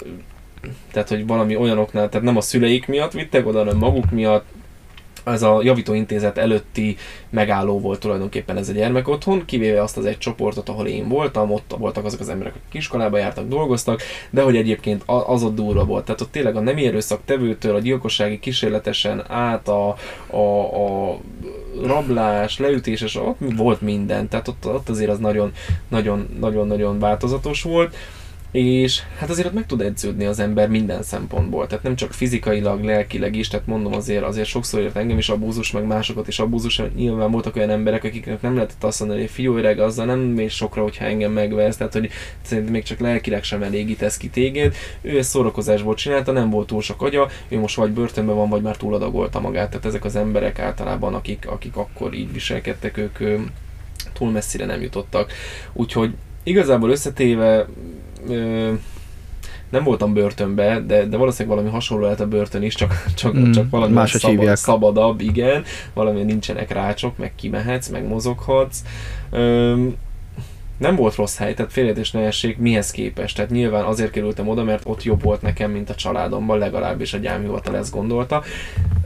[0.91, 4.45] tehát, hogy valami olyanoknál, tehát nem a szüleik miatt vittek oda, hanem maguk miatt,
[5.27, 6.97] ez a javítóintézet előtti
[7.29, 11.51] megálló volt tulajdonképpen ez a gyermek otthon, kivéve azt az egy csoportot, ahol én voltam,
[11.51, 15.85] ott voltak azok az emberek, akik iskolába jártak, dolgoztak, de hogy egyébként az ott durva
[15.85, 16.05] volt.
[16.05, 19.95] Tehát ott tényleg a nem erőszak tevőtől a gyilkossági kísérletesen át a,
[20.27, 21.17] a, a
[21.83, 25.51] rablás, leütéses, ott volt minden, tehát ott, ott azért az nagyon,
[25.87, 27.95] nagyon, nagyon, nagyon változatos volt
[28.51, 32.83] és hát azért ott meg tud edződni az ember minden szempontból, tehát nem csak fizikailag,
[32.83, 36.81] lelkileg is, tehát mondom azért, azért sokszor ért engem is abúzus, meg másokat is abúzus,
[36.95, 40.53] nyilván voltak olyan emberek, akiknek nem lehetett azt mondani, hogy fiú öreg, azzal nem mész
[40.53, 42.09] sokra, hogyha engem megvesz, tehát hogy
[42.41, 44.75] szerintem még csak lelkileg sem elégítesz ki téged.
[45.01, 48.61] Ő ezt szórakozásból csinálta, nem volt túl sok agya, ő most vagy börtönben van, vagy
[48.61, 53.17] már túladagolta magát, tehát ezek az emberek általában, akik, akik akkor így viselkedtek, ők
[54.13, 55.31] túl messzire nem jutottak.
[55.73, 57.67] Úgyhogy igazából összetéve
[58.29, 58.73] ö,
[59.69, 63.51] nem voltam börtönbe, de, de valószínűleg valami hasonló lehet a börtön is, csak, csak, mm,
[63.51, 65.63] csak valami szabad, szabadabb, igen,
[65.93, 68.83] valami nincsenek rácsok, meg kimehetsz, meg mozoghatsz.
[69.29, 69.85] Ö,
[70.77, 73.35] nem volt rossz hely, tehát félretés ne essék, mihez képest.
[73.35, 77.17] Tehát nyilván azért kerültem oda, mert ott jobb volt nekem, mint a családomban, legalábbis a
[77.17, 78.43] gyámhivatal ezt gondolta.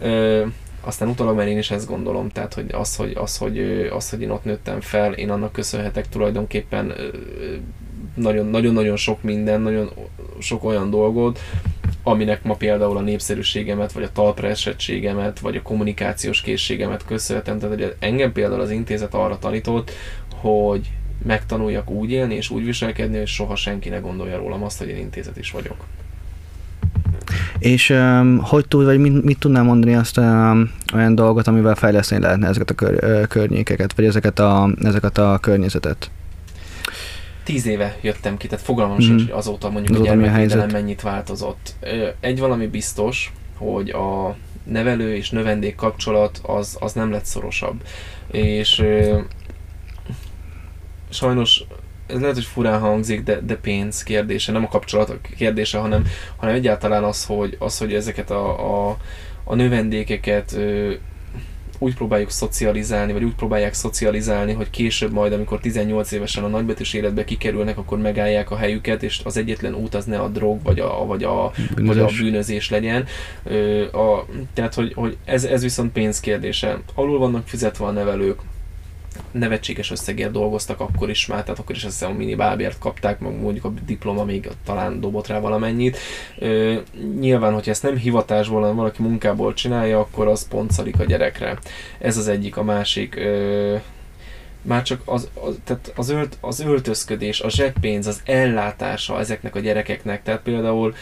[0.01, 0.45] Ö,
[0.84, 3.59] aztán utólag már én is ezt gondolom, tehát hogy az, hogy, az, hogy,
[3.95, 6.93] az, hogy én ott nőttem fel, én annak köszönhetek tulajdonképpen
[8.14, 9.89] nagyon-nagyon sok minden, nagyon
[10.39, 11.39] sok olyan dolgot,
[12.03, 17.59] aminek ma például a népszerűségemet, vagy a talpra esettségemet, vagy a kommunikációs készségemet köszönhetem.
[17.59, 19.91] Tehát hogy engem például az intézet arra tanított,
[20.36, 20.91] hogy
[21.26, 24.97] megtanuljak úgy élni és úgy viselkedni, hogy soha senki ne gondolja rólam azt, hogy én
[24.97, 25.76] intézet is vagyok.
[27.59, 32.22] És um, hogy tud, vagy mit, mit tudnál mondani azt um, olyan dolgot, amivel fejleszteni
[32.22, 36.12] lehetne ezeket a kör, környékeket, vagy ezeket a, ezeket a környezetet?
[37.43, 38.99] Tíz éve jöttem ki, tehát fogalmam mm.
[38.99, 41.75] sincs, hogy azóta mondjuk a gyermekvédelem mennyit változott.
[42.19, 47.83] Egy valami biztos, hogy a nevelő és növendék kapcsolat az, az nem lett szorosabb.
[48.31, 48.83] És
[51.09, 51.63] sajnos
[52.07, 56.55] ez lehet, hogy furán hangzik, de, de pénz kérdése, nem a kapcsolat kérdése, hanem, hanem
[56.55, 58.97] egyáltalán az, hogy, az, hogy ezeket a, a,
[59.43, 60.57] a növendékeket
[61.84, 66.93] úgy próbáljuk szocializálni, vagy úgy próbálják szocializálni, hogy később majd, amikor 18 évesen a nagybetűs
[66.93, 70.79] életbe kikerülnek, akkor megállják a helyüket, és az egyetlen út az ne a drog, vagy
[70.79, 73.05] a, vagy a, vagy a bűnözés legyen.
[73.43, 76.79] Ö, a, tehát, hogy, hogy ez, ez viszont pénzkérdése.
[76.95, 78.39] Alul vannak fizetve a nevelők,
[79.32, 83.41] nevetséges összegért dolgoztak akkor is már, tehát akkor is azt hiszem a minimálbért kapták, meg
[83.41, 85.97] mondjuk a diploma még talán dobott rá valamennyit.
[86.39, 86.80] Ö,
[87.20, 91.59] nyilván, hogyha ezt nem hivatásból, hanem valaki munkából csinálja, akkor az pontszalik a gyerekre.
[91.99, 93.16] Ez az egyik, a másik.
[93.16, 93.76] Ö,
[94.62, 99.59] már csak az, az, tehát az, ölt, az öltözködés, a zseppénz, az ellátása ezeknek a
[99.59, 100.95] gyerekeknek, tehát például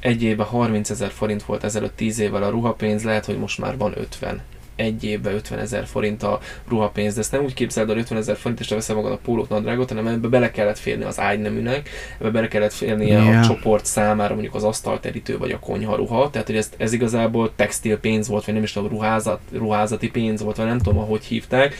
[0.00, 3.76] egy évben 30 ezer forint volt ezelőtt 10 évvel a ruhapénz, lehet, hogy most már
[3.76, 4.42] van 50
[4.76, 8.36] egy évben 50 ezer forint a ruhapénz, de ezt nem úgy képzeld, hogy 50 ezer
[8.36, 12.30] forint, és veszel magad a pólót, nadrágot, hanem ebbe bele kellett férni az ágyneműnek, ebbe
[12.30, 13.40] bele kellett férni yeah.
[13.40, 17.98] a csoport számára mondjuk az asztalterítő vagy a konyharuha, tehát hogy ez, ez igazából textil
[17.98, 21.74] pénz volt, vagy nem is tudom, ruházat, ruházati pénz volt, vagy nem tudom, ahogy hívták.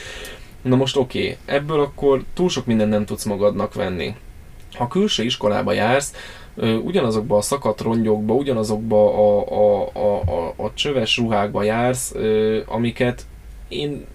[0.62, 4.14] Na most oké, okay, ebből akkor túl sok mindent nem tudsz magadnak venni.
[4.76, 6.12] Ha külső iskolába jársz,
[6.84, 12.14] ugyanazokba a szakadt rongyokba, ugyanazokba a, a, a, a, a csöves ruhákba jársz,
[12.66, 13.26] amiket
[13.68, 14.06] én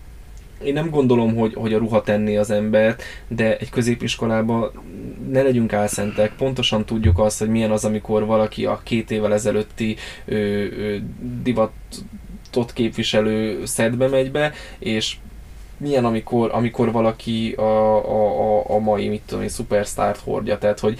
[0.64, 4.72] én nem gondolom, hogy, hogy a ruha tenni az embert, de egy középiskolában
[5.30, 9.96] ne legyünk álszentek, pontosan tudjuk azt, hogy milyen az, amikor valaki a két évvel ezelőtti
[10.26, 10.98] ö, ö,
[11.42, 15.16] divatot képviselő szedbe megy be, és
[15.82, 21.00] milyen, amikor, amikor valaki a, a, a, mai, mit tudom én, szupersztárt hordja, tehát hogy,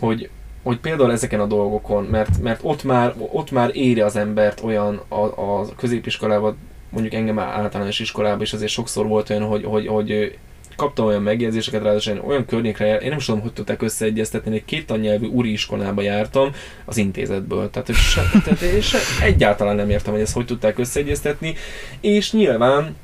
[0.00, 0.30] hogy
[0.66, 5.00] hogy például ezeken a dolgokon, mert, mert ott, már, ott már éri az embert olyan
[5.08, 6.56] a, a középiskolában,
[6.88, 10.38] mondjuk engem általános iskolában is azért sokszor volt olyan, hogy, hogy, hogy
[10.76, 14.86] kaptam olyan megjegyzéseket, ráadásul olyan környékre, én nem is tudom, hogy tudták összeegyeztetni, egy két
[14.86, 16.50] tannyelvű úri iskolába jártam
[16.84, 21.54] az intézetből, tehát, hogy se, tehát se, egyáltalán nem értem, hogy ezt hogy tudták összeegyeztetni,
[22.00, 22.96] és nyilván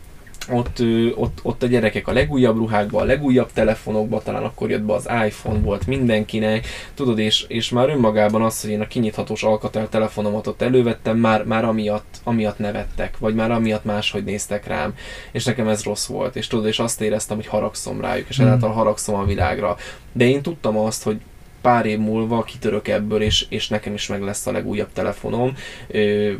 [0.50, 0.82] ott,
[1.14, 5.08] ott, ott a gyerekek a legújabb ruhákban, a legújabb telefonokban, talán akkor jött be az
[5.26, 10.46] iPhone volt mindenkinek, tudod, és, és már önmagában az, hogy én a kinyithatós alkatel telefonomat
[10.46, 14.94] ott elővettem, már, már amiatt, amiatt nevettek, vagy már amiatt máshogy néztek rám,
[15.32, 18.70] és nekem ez rossz volt, és tudod, és azt éreztem, hogy haragszom rájuk, és ezáltal
[18.70, 19.76] haragszom a világra.
[20.12, 21.20] De én tudtam azt, hogy
[21.62, 25.54] pár év múlva kitörök ebből, és, és nekem is meg lesz a legújabb telefonom,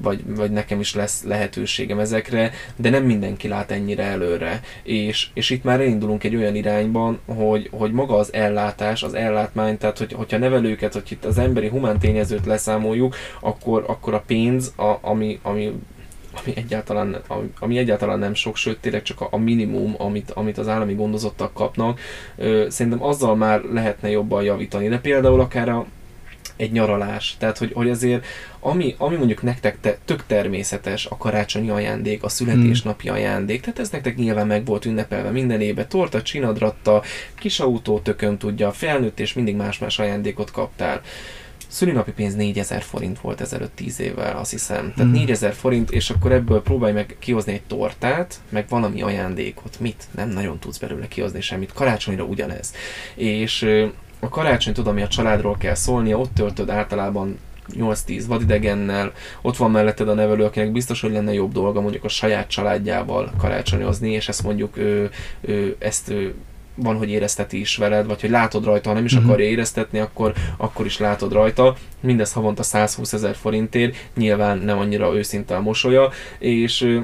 [0.03, 4.61] vagy, vagy nekem is lesz lehetőségem ezekre, de nem mindenki lát ennyire előre.
[4.83, 9.79] És, és itt már elindulunk egy olyan irányban, hogy, hogy maga az ellátás, az ellátmány,
[9.79, 14.73] tehát hogy, hogyha nevelőket, hogy itt az emberi humán tényezőt leszámoljuk, akkor, akkor a pénz,
[14.77, 15.73] a, ami, ami
[16.33, 17.22] ami egyáltalán,
[17.59, 21.55] ami, egyáltalán nem sok, sőt tényleg csak a, a minimum, amit, amit az állami gondozottak
[21.55, 22.01] kapnak,
[22.37, 24.89] ö, szerintem azzal már lehetne jobban javítani.
[24.89, 25.87] De például akár a,
[26.57, 27.37] egy nyaralás.
[27.39, 28.26] Tehát, hogy, hogy azért,
[28.61, 33.16] ami, ami mondjuk nektek te, tök természetes, a karácsonyi ajándék, a születésnapi hmm.
[33.16, 37.03] ajándék, tehát ez nektek nyilván meg volt ünnepelve minden évben, torta, csinadratta,
[37.35, 41.01] kis autó, tökön tudja, felnőtt és mindig más-más ajándékot kaptál
[41.73, 44.93] szülinapi pénz 4000 forint volt ezelőtt 10 évvel, azt hiszem.
[44.97, 45.14] Tehát mm.
[45.14, 49.81] 4000 forint, és akkor ebből próbálj meg kihozni egy tortát, meg valami ajándékot.
[49.81, 50.05] Mit?
[50.11, 51.73] Nem nagyon tudsz belőle kihozni semmit.
[51.73, 52.75] Karácsonyra ugyanez.
[53.14, 53.66] És
[54.20, 57.39] a karácsony, tudom, ami a családról kell szólnia, ott töltöd általában
[57.73, 59.12] 8-10 vadidegennel,
[59.43, 63.33] ott van melletted a nevelő, akinek biztos, hogy lenne jobb dolga mondjuk a saját családjával
[63.39, 65.11] karácsonyozni, és ezt mondjuk ő,
[65.41, 66.35] ő, ezt ő,
[66.75, 69.29] van, hogy érezteti is veled, vagy hogy látod rajta, ha nem is uh-huh.
[69.29, 71.77] akarja éreztetni, akkor, akkor is látod rajta.
[72.01, 77.01] Mindez havonta 120 ezer forintért, nyilván nem annyira őszinte a mosolya, és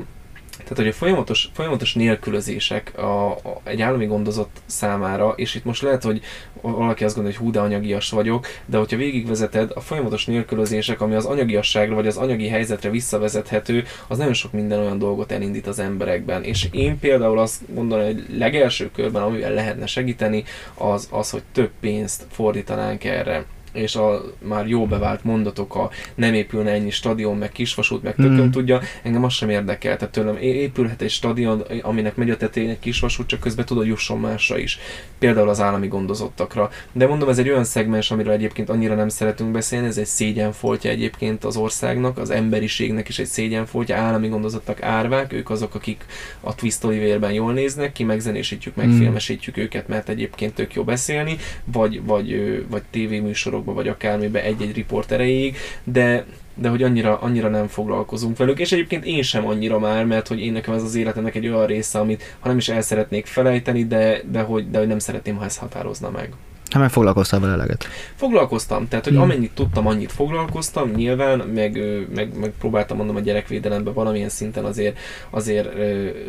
[0.69, 5.83] tehát, hogy a folyamatos, folyamatos nélkülözések a, a, egy állami gondozott számára, és itt most
[5.83, 6.21] lehet, hogy
[6.61, 11.15] valaki azt gondolja, hogy hú, de anyagias vagyok, de hogyha végigvezeted, a folyamatos nélkülözések, ami
[11.15, 15.79] az anyagiasságra vagy az anyagi helyzetre visszavezethető, az nagyon sok minden olyan dolgot elindít az
[15.79, 16.45] emberekben.
[16.45, 20.45] És én például azt gondolom, hogy legelső körben, amivel lehetne segíteni,
[20.75, 23.45] az az, hogy több pénzt fordítanánk erre
[23.79, 28.47] és a már jó bevált mondatok, a nem épülne ennyi stadion, meg kisvasút, meg tököm
[28.47, 28.51] mm.
[28.51, 29.97] tudja, engem az sem érdekel.
[29.97, 34.21] Tehát tőlem épülhet egy stadion, aminek megy a tetején egy kisvasút, csak közben tudod jusson
[34.21, 34.79] másra is.
[35.19, 36.71] Például az állami gondozottakra.
[36.93, 40.91] De mondom, ez egy olyan szegmens, amiről egyébként annyira nem szeretünk beszélni, ez egy szégyenfoltja
[40.91, 46.05] egyébként az országnak, az emberiségnek is egy szégyenfoltja, állami gondozottak árvák, ők azok, akik
[46.41, 49.63] a Twist Oliverben jól néznek, ki megzenésítjük, megfilmesítjük mm.
[49.63, 55.13] őket, mert egyébként tök jó beszélni, vagy, vagy, vagy tévéműsorok műsorokba, vagy akármibe egy-egy riport
[55.13, 56.25] erejéig, de
[56.61, 60.41] de hogy annyira, annyira nem foglalkozunk velük, és egyébként én sem annyira már, mert hogy
[60.41, 63.85] én nekem ez az életemnek egy olyan része, amit ha nem is el szeretnék felejteni,
[63.85, 66.33] de, de, hogy, de hogy nem szeretném, ha ez határozna meg.
[66.71, 67.87] Hát meg foglalkoztál vele eleget.
[68.15, 69.23] Foglalkoztam, tehát hogy hmm.
[69.23, 71.81] amennyit tudtam, annyit foglalkoztam, nyilván, meg,
[72.15, 74.99] meg, meg próbáltam mondom a gyerekvédelemben valamilyen szinten azért,
[75.31, 75.69] azért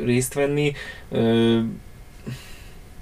[0.05, 0.73] részt venni.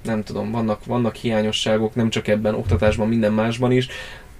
[0.04, 3.88] Nem tudom, vannak, vannak hiányosságok, nem csak ebben, oktatásban, minden másban is.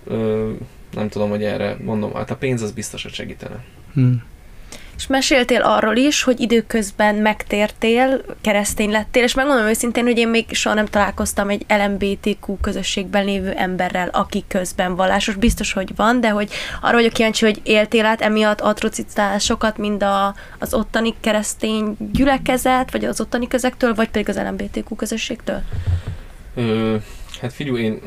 [0.08, 0.52] Ö,
[0.92, 3.64] nem tudom, hogy erre mondom, hát a pénz az biztos, hogy segítene.
[3.94, 4.24] Hmm.
[4.98, 10.46] És meséltél arról is, hogy időközben megtértél, keresztény lettél, és megmondom őszintén, hogy én még
[10.54, 15.36] soha nem találkoztam egy LMBTQ közösségben lévő emberrel, aki közben vallásos.
[15.36, 16.50] Biztos, hogy van, de hogy
[16.82, 23.06] arra vagyok kíváncsi, hogy éltél át emiatt atrocitásokat, mind a, az ottani keresztény gyülekezet, vagy
[23.06, 25.62] az ottani közektől, vagy pedig az LMBTQ közösségtől?
[26.56, 26.96] Ö,
[27.42, 28.02] hát figyelj, én,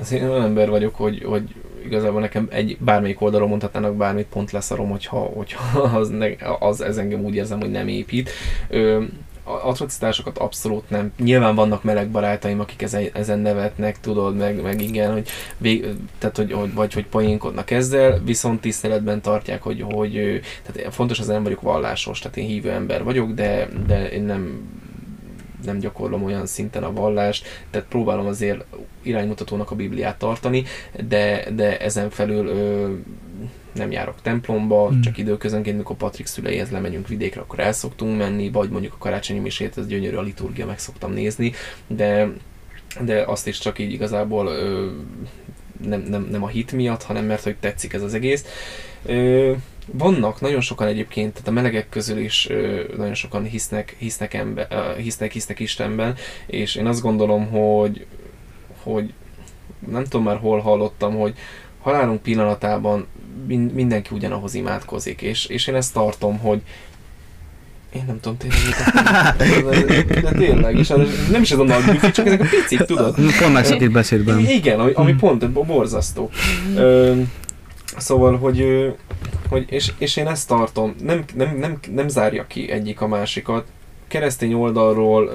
[0.00, 1.54] az én olyan ember vagyok, hogy, hogy
[1.84, 6.26] igazából nekem egy, bármelyik oldalon mondhatnának bármit, pont leszarom, hogyha, hogyha az, ne,
[6.58, 8.30] az ez engem úgy érzem, hogy nem épít.
[8.68, 9.02] Ö,
[9.44, 11.12] atrocitásokat abszolút nem.
[11.18, 15.86] Nyilván vannak meleg barátaim, akik ezen, ezen nevetnek, tudod, meg, meg igen, hogy, vég,
[16.18, 21.26] tehát, hogy, hogy, vagy hogy poénkodnak ezzel, viszont tiszteletben tartják, hogy, hogy tehát fontos, az
[21.26, 24.62] nem vagyok vallásos, tehát én hívő ember vagyok, de, de én nem
[25.64, 28.64] nem gyakorlom olyan szinten a vallást, tehát próbálom azért
[29.02, 30.64] iránymutatónak a Bibliát tartani,
[31.08, 32.92] de, de ezen felül ö,
[33.72, 35.00] nem járok templomba, hmm.
[35.00, 39.38] csak időközönként, mikor Patrik szüleihez lemegyünk vidékre, akkor el szoktunk menni, vagy mondjuk a karácsonyi
[39.38, 41.52] misét, ez gyönyörű a liturgia, meg szoktam nézni,
[41.86, 42.28] de,
[43.00, 44.90] de azt is csak így igazából ö,
[45.84, 48.44] nem, nem, nem a hit miatt, hanem mert hogy tetszik ez az egész.
[48.44, 48.93] Ö,
[49.92, 54.66] vannak nagyon sokan egyébként, tehát a melegek közül is ö, nagyon sokan hisznek, hisznek, ember,
[54.70, 56.14] ö, hisznek, hisznek Istenben,
[56.46, 58.06] és én azt gondolom, hogy,
[58.82, 59.12] hogy
[59.90, 61.34] nem tudom már hol hallottam, hogy
[61.80, 63.06] halálunk pillanatában
[63.72, 66.60] mindenki ugyanahoz imádkozik, és, és én ezt tartom, hogy
[67.92, 68.58] én nem tudom tényleg,
[70.06, 70.88] de, de tényleg, és
[71.30, 73.14] nem is ez a nagy műfi, csak ezek a picik, tudod?
[73.14, 74.38] Pont beszédben.
[74.38, 76.30] Igen, ami, ami pont borzasztó.
[76.76, 77.20] Ö,
[77.96, 78.92] Szóval, hogy,
[79.48, 83.66] hogy és, és én ezt tartom, nem, nem, nem, nem zárja ki egyik a másikat.
[84.08, 85.30] Keresztény oldalról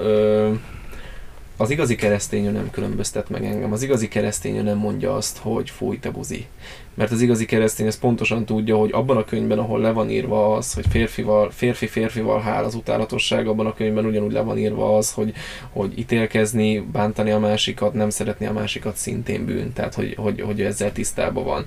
[1.60, 3.72] az igazi keresztény nem különböztet meg engem.
[3.72, 6.46] Az igazi keresztény nem mondja azt, hogy fúj te buzi.
[6.94, 10.54] Mert az igazi keresztény ezt pontosan tudja, hogy abban a könyvben, ahol le van írva
[10.54, 14.96] az, hogy férfival, férfi férfival hál az utálatosság, abban a könyvben ugyanúgy le van írva
[14.96, 15.32] az, hogy,
[15.70, 19.72] hogy ítélkezni, bántani a másikat, nem szeretni a másikat szintén bűn.
[19.72, 21.64] Tehát, hogy, hogy, hogy ezzel tisztában van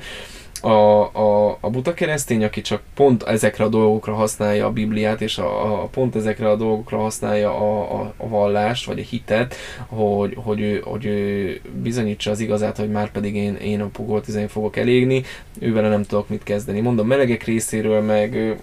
[0.64, 5.38] a, a, a buta keresztény, aki csak pont ezekre a dolgokra használja a Bibliát, és
[5.38, 9.56] a, a pont ezekre a dolgokra használja a, a, a vallást, vagy a hitet,
[9.88, 14.28] hogy, hogy, ő, hogy ő bizonyítsa az igazát, hogy már pedig én, én a pugolt
[14.48, 15.24] fogok elégni,
[15.60, 16.80] ővel nem tudok mit kezdeni.
[16.80, 18.58] Mondom, melegek részéről meg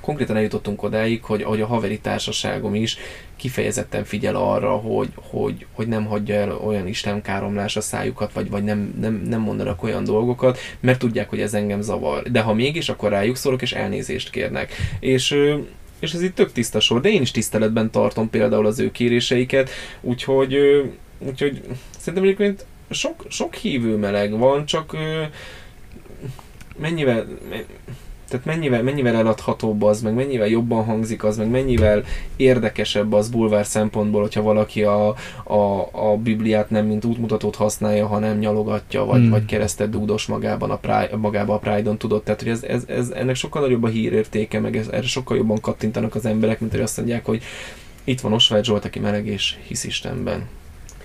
[0.00, 2.96] konkrétan eljutottunk odáig, hogy, hogy a haveri társaságom is
[3.36, 8.64] kifejezetten figyel arra, hogy, hogy, hogy nem hagyja el olyan istenkáromlás a szájukat, vagy, vagy
[8.64, 12.22] nem, nem, nem mondanak olyan dolgokat, mert tudják, hogy ez engem zavar.
[12.22, 14.72] De ha mégis, akkor rájuk szólok, és elnézést kérnek.
[15.00, 15.36] És
[15.98, 19.70] és ez itt tök tiszta sor, de én is tiszteletben tartom például az ő kéréseiket,
[20.00, 20.56] úgyhogy,
[21.18, 21.62] úgyhogy
[21.98, 24.96] szerintem egyébként sok, sok hívő meleg van, csak
[26.76, 27.26] mennyivel,
[28.34, 32.04] tehát mennyivel, mennyivel eladhatóbb az, meg mennyivel jobban hangzik az, meg mennyivel
[32.36, 35.08] érdekesebb az bulvár szempontból, hogyha valaki a,
[35.44, 39.30] a, a Bibliát nem mint útmutatót használja, hanem nyalogatja, vagy, hmm.
[39.30, 42.24] vagy keresztet dúdos magában a, Pride, magába a Pride-on, tudott.
[42.24, 45.60] Tehát, hogy ez, ez, ez, ennek sokkal nagyobb a hírértéke, meg ez, erre sokkal jobban
[45.60, 47.42] kattintanak az emberek, mint hogy azt mondják, hogy
[48.04, 50.48] itt van Osvágy Zsolt, aki meleg és hisz Istenben.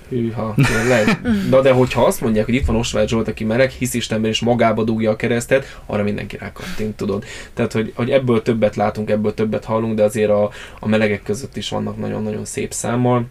[0.10, 1.22] Hűha, tényleg.
[1.50, 4.40] De, de hogyha azt mondják, hogy itt van Osvágy Zsolt, aki meleg, hisz Istenben és
[4.40, 7.24] magába dugja a keresztet, arra mindenki rákattint, tudod.
[7.54, 10.50] Tehát, hogy, hogy ebből többet látunk, ebből többet hallunk, de azért a,
[10.80, 13.26] a melegek között is vannak nagyon-nagyon szép számmal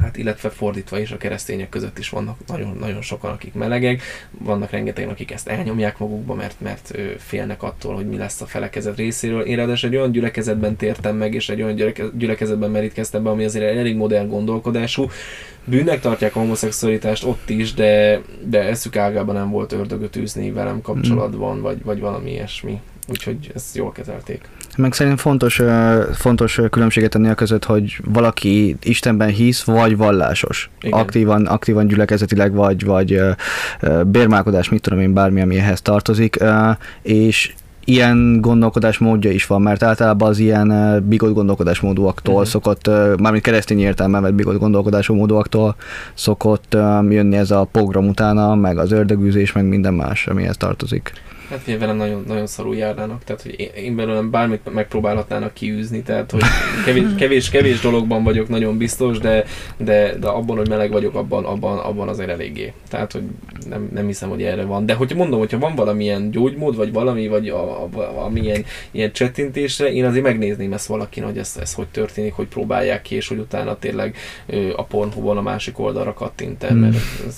[0.00, 4.70] hát illetve fordítva is a keresztények között is vannak nagyon, nagyon sokan, akik melegek, vannak
[4.70, 9.40] rengetegen, akik ezt elnyomják magukba, mert, mert félnek attól, hogy mi lesz a felekezet részéről.
[9.40, 13.76] Én ráadásul egy olyan gyülekezetben tértem meg, és egy olyan gyülekezetben merítkeztem be, ami azért
[13.76, 15.10] elég modern gondolkodású.
[15.64, 20.80] Bűnnek tartják a homoszexualitást ott is, de, de eszük ágában nem volt ördögöt űzni velem
[20.80, 22.80] kapcsolatban, vagy, vagy valami ilyesmi.
[23.08, 24.48] Úgyhogy ezt jól kezelték.
[24.76, 25.62] Meg szerintem fontos,
[26.12, 30.70] fontos különbséget tenni a között, hogy valaki Istenben hisz, vagy vallásos.
[30.80, 30.98] Igen.
[30.98, 33.20] Aktívan, aktívan gyülekezetileg, vagy, vagy
[34.06, 36.38] bérmálkodás, mit tudom én, bármi, ami ehhez tartozik,
[37.02, 37.52] és
[37.84, 42.48] ilyen gondolkodásmódja is van, mert általában az ilyen bigott gondolkodásmódúaktól uh-huh.
[42.48, 42.86] szokott,
[43.18, 45.76] mármint keresztény értelme vett bigott gondolkodásmódúaktól
[46.14, 46.76] szokott
[47.08, 51.12] jönni ez a pogrom utána, meg az ördögűzés, meg minden más, amihez tartozik.
[51.54, 56.30] Hát ugye velem nagyon, nagyon szarul járnának, tehát hogy én, belőlem bármit megpróbálhatnának kiűzni, tehát
[56.30, 56.42] hogy
[56.84, 59.44] kevés, kevés, kevés dologban vagyok nagyon biztos, de,
[59.76, 62.72] de, de abban, hogy meleg vagyok, abban, abban, abban azért eléggé.
[62.88, 63.22] Tehát, hogy
[63.68, 64.86] nem, nem hiszem, hogy erre van.
[64.86, 69.12] De hogyha mondom, hogyha van valamilyen gyógymód, vagy valami, vagy a, a, a, amilyen ilyen
[69.12, 73.28] csettintésre, én azért megnézném ezt valakin, hogy ez, ez hogy történik, hogy próbálják ki, és
[73.28, 77.36] hogy utána tényleg ö, a Pornhubon a másik oldalra kattint el, mert ez, ez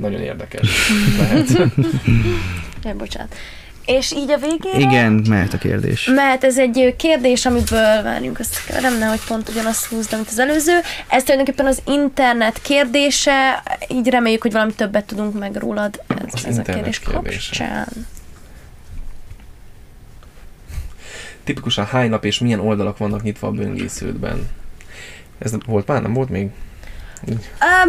[0.00, 0.68] nagyon érdekes
[1.18, 1.48] lehet.
[2.84, 3.34] Ja, bocsánat.
[3.86, 4.78] És így a végére...
[4.78, 6.04] Igen, mehet a kérdés.
[6.14, 10.78] Mert ez egy kérdés, amiből várjunk összekeverem, nehogy pont ugyanazt húzd, mint az előző.
[11.08, 16.34] Ez tulajdonképpen az internet kérdése, így reméljük, hogy valami többet tudunk meg rólad ez, Az
[16.34, 17.38] ez a internet kérdés kérdése.
[17.48, 17.88] kapcsán.
[21.44, 24.48] Tipikusan hány nap és milyen oldalak vannak nyitva a böngésződben?
[25.38, 26.02] Ez volt már?
[26.02, 26.48] Nem volt még?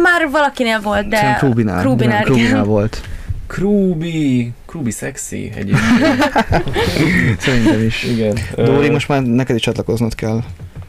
[0.02, 1.16] Már valakinél volt, de...
[1.16, 2.64] Szerintem nem, Krubinál igen.
[2.64, 3.00] volt.
[3.46, 4.52] Krubi!
[4.66, 6.32] Krubi szexi egyébként.
[7.44, 8.02] Szerintem is.
[8.04, 8.38] Igen.
[8.56, 10.42] Dóri, most már neked is csatlakoznod kell.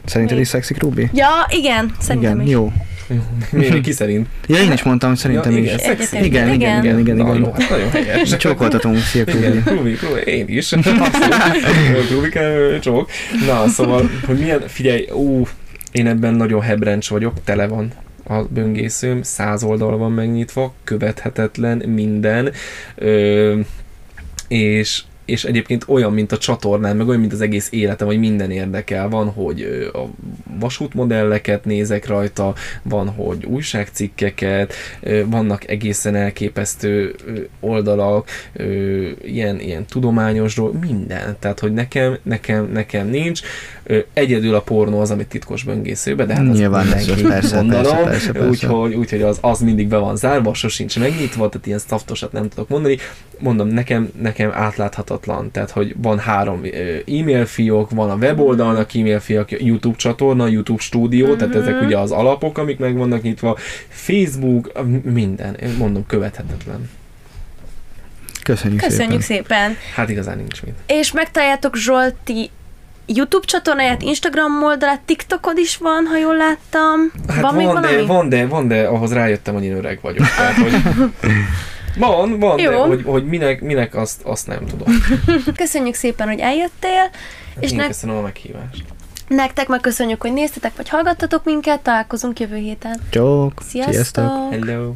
[0.05, 1.09] Szerinted is szexi Krubi?
[1.13, 2.51] Ja, igen, szerintem igen, is.
[2.51, 2.71] jó.
[3.51, 4.27] Miért ki szerint?
[4.47, 5.65] Ja, én is mondtam, hogy szerintem ja, is.
[5.65, 6.17] igen, szexi.
[6.17, 6.25] Egyetértek.
[6.25, 7.39] Igen, igen, igen, igen, Na, igen.
[7.39, 8.37] jó, hát nagyon helyes.
[8.37, 9.61] Csókoltatunk, szia Igen, Krubi.
[9.61, 10.69] Krubi, Krubi, én is.
[12.09, 13.09] Krubike, csók.
[13.45, 15.47] Na, szóval, hogy milyen, figyelj, ú,
[15.91, 17.91] én ebben nagyon hebrencs vagyok, tele van
[18.28, 22.51] a böngészőm, száz oldal van megnyitva, követhetetlen minden,
[22.95, 23.59] ö,
[24.47, 28.51] és és egyébként olyan, mint a csatornán, meg olyan, mint az egész életem, hogy minden
[28.51, 29.09] érdekel.
[29.09, 29.99] Van, hogy a
[30.59, 34.73] vasútmodelleket nézek rajta, van, hogy újságcikkeket,
[35.25, 37.15] vannak egészen elképesztő
[37.59, 38.30] oldalak,
[39.21, 41.36] ilyen, ilyen tudományos dolog, minden.
[41.39, 43.41] Tehát, hogy nekem, nekem, nekem nincs.
[44.13, 47.97] Egyedül a pornó az, amit titkos böngészőbe, de hát az Nyilván, mindenki, persze, gondolom.
[48.49, 52.69] Úgyhogy, úgyhogy az, az mindig be van zárva, sosincs megnyitva, tehát ilyen sztaftosat nem tudok
[52.69, 52.97] mondani.
[53.39, 56.61] Mondom, nekem, nekem átláthatatlan, tehát hogy van három
[57.05, 61.61] e-mail fiók, van a weboldalnak e-mail fiók, YouTube csatorna, YouTube stúdió, tehát Mhm.
[61.63, 63.57] ezek ugye az alapok, amik meg vannak nyitva,
[63.89, 64.71] Facebook,
[65.03, 66.89] minden, mondom, követhetetlen.
[68.43, 69.43] Köszönjük, Köszönjük szépen.
[69.47, 69.75] szépen.
[69.95, 70.73] Hát igazán nincs mit.
[70.88, 72.49] És megtaláljátok Zsolti
[73.08, 76.99] YouTube csatornáját, Instagram oldalát, TikTokod is van, ha jól láttam.
[77.28, 80.28] Hát van, van, még de, van, de, van, de ahhoz rájöttem, hogy én öreg vagyok.
[80.38, 80.72] Tehát, hogy
[81.99, 82.84] van, van, de Jó.
[82.86, 84.88] hogy, hogy minek, minek azt, azt nem tudom.
[85.55, 87.10] Köszönjük szépen, hogy eljöttél,
[87.60, 88.84] és És én nek- köszönöm a meghívást.
[89.28, 92.99] nektek meg köszönjük, hogy néztetek, vagy hallgattatok minket, találkozunk jövő héten.
[93.10, 93.62] Csók.
[93.68, 93.93] Sziasztok!
[93.93, 94.51] Sziasztok.
[94.53, 94.93] Hello.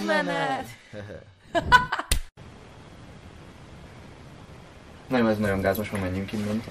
[0.00, 0.66] varázsmenet!
[5.06, 6.62] Nem, ez nagyon gáz, most már menjünk innen.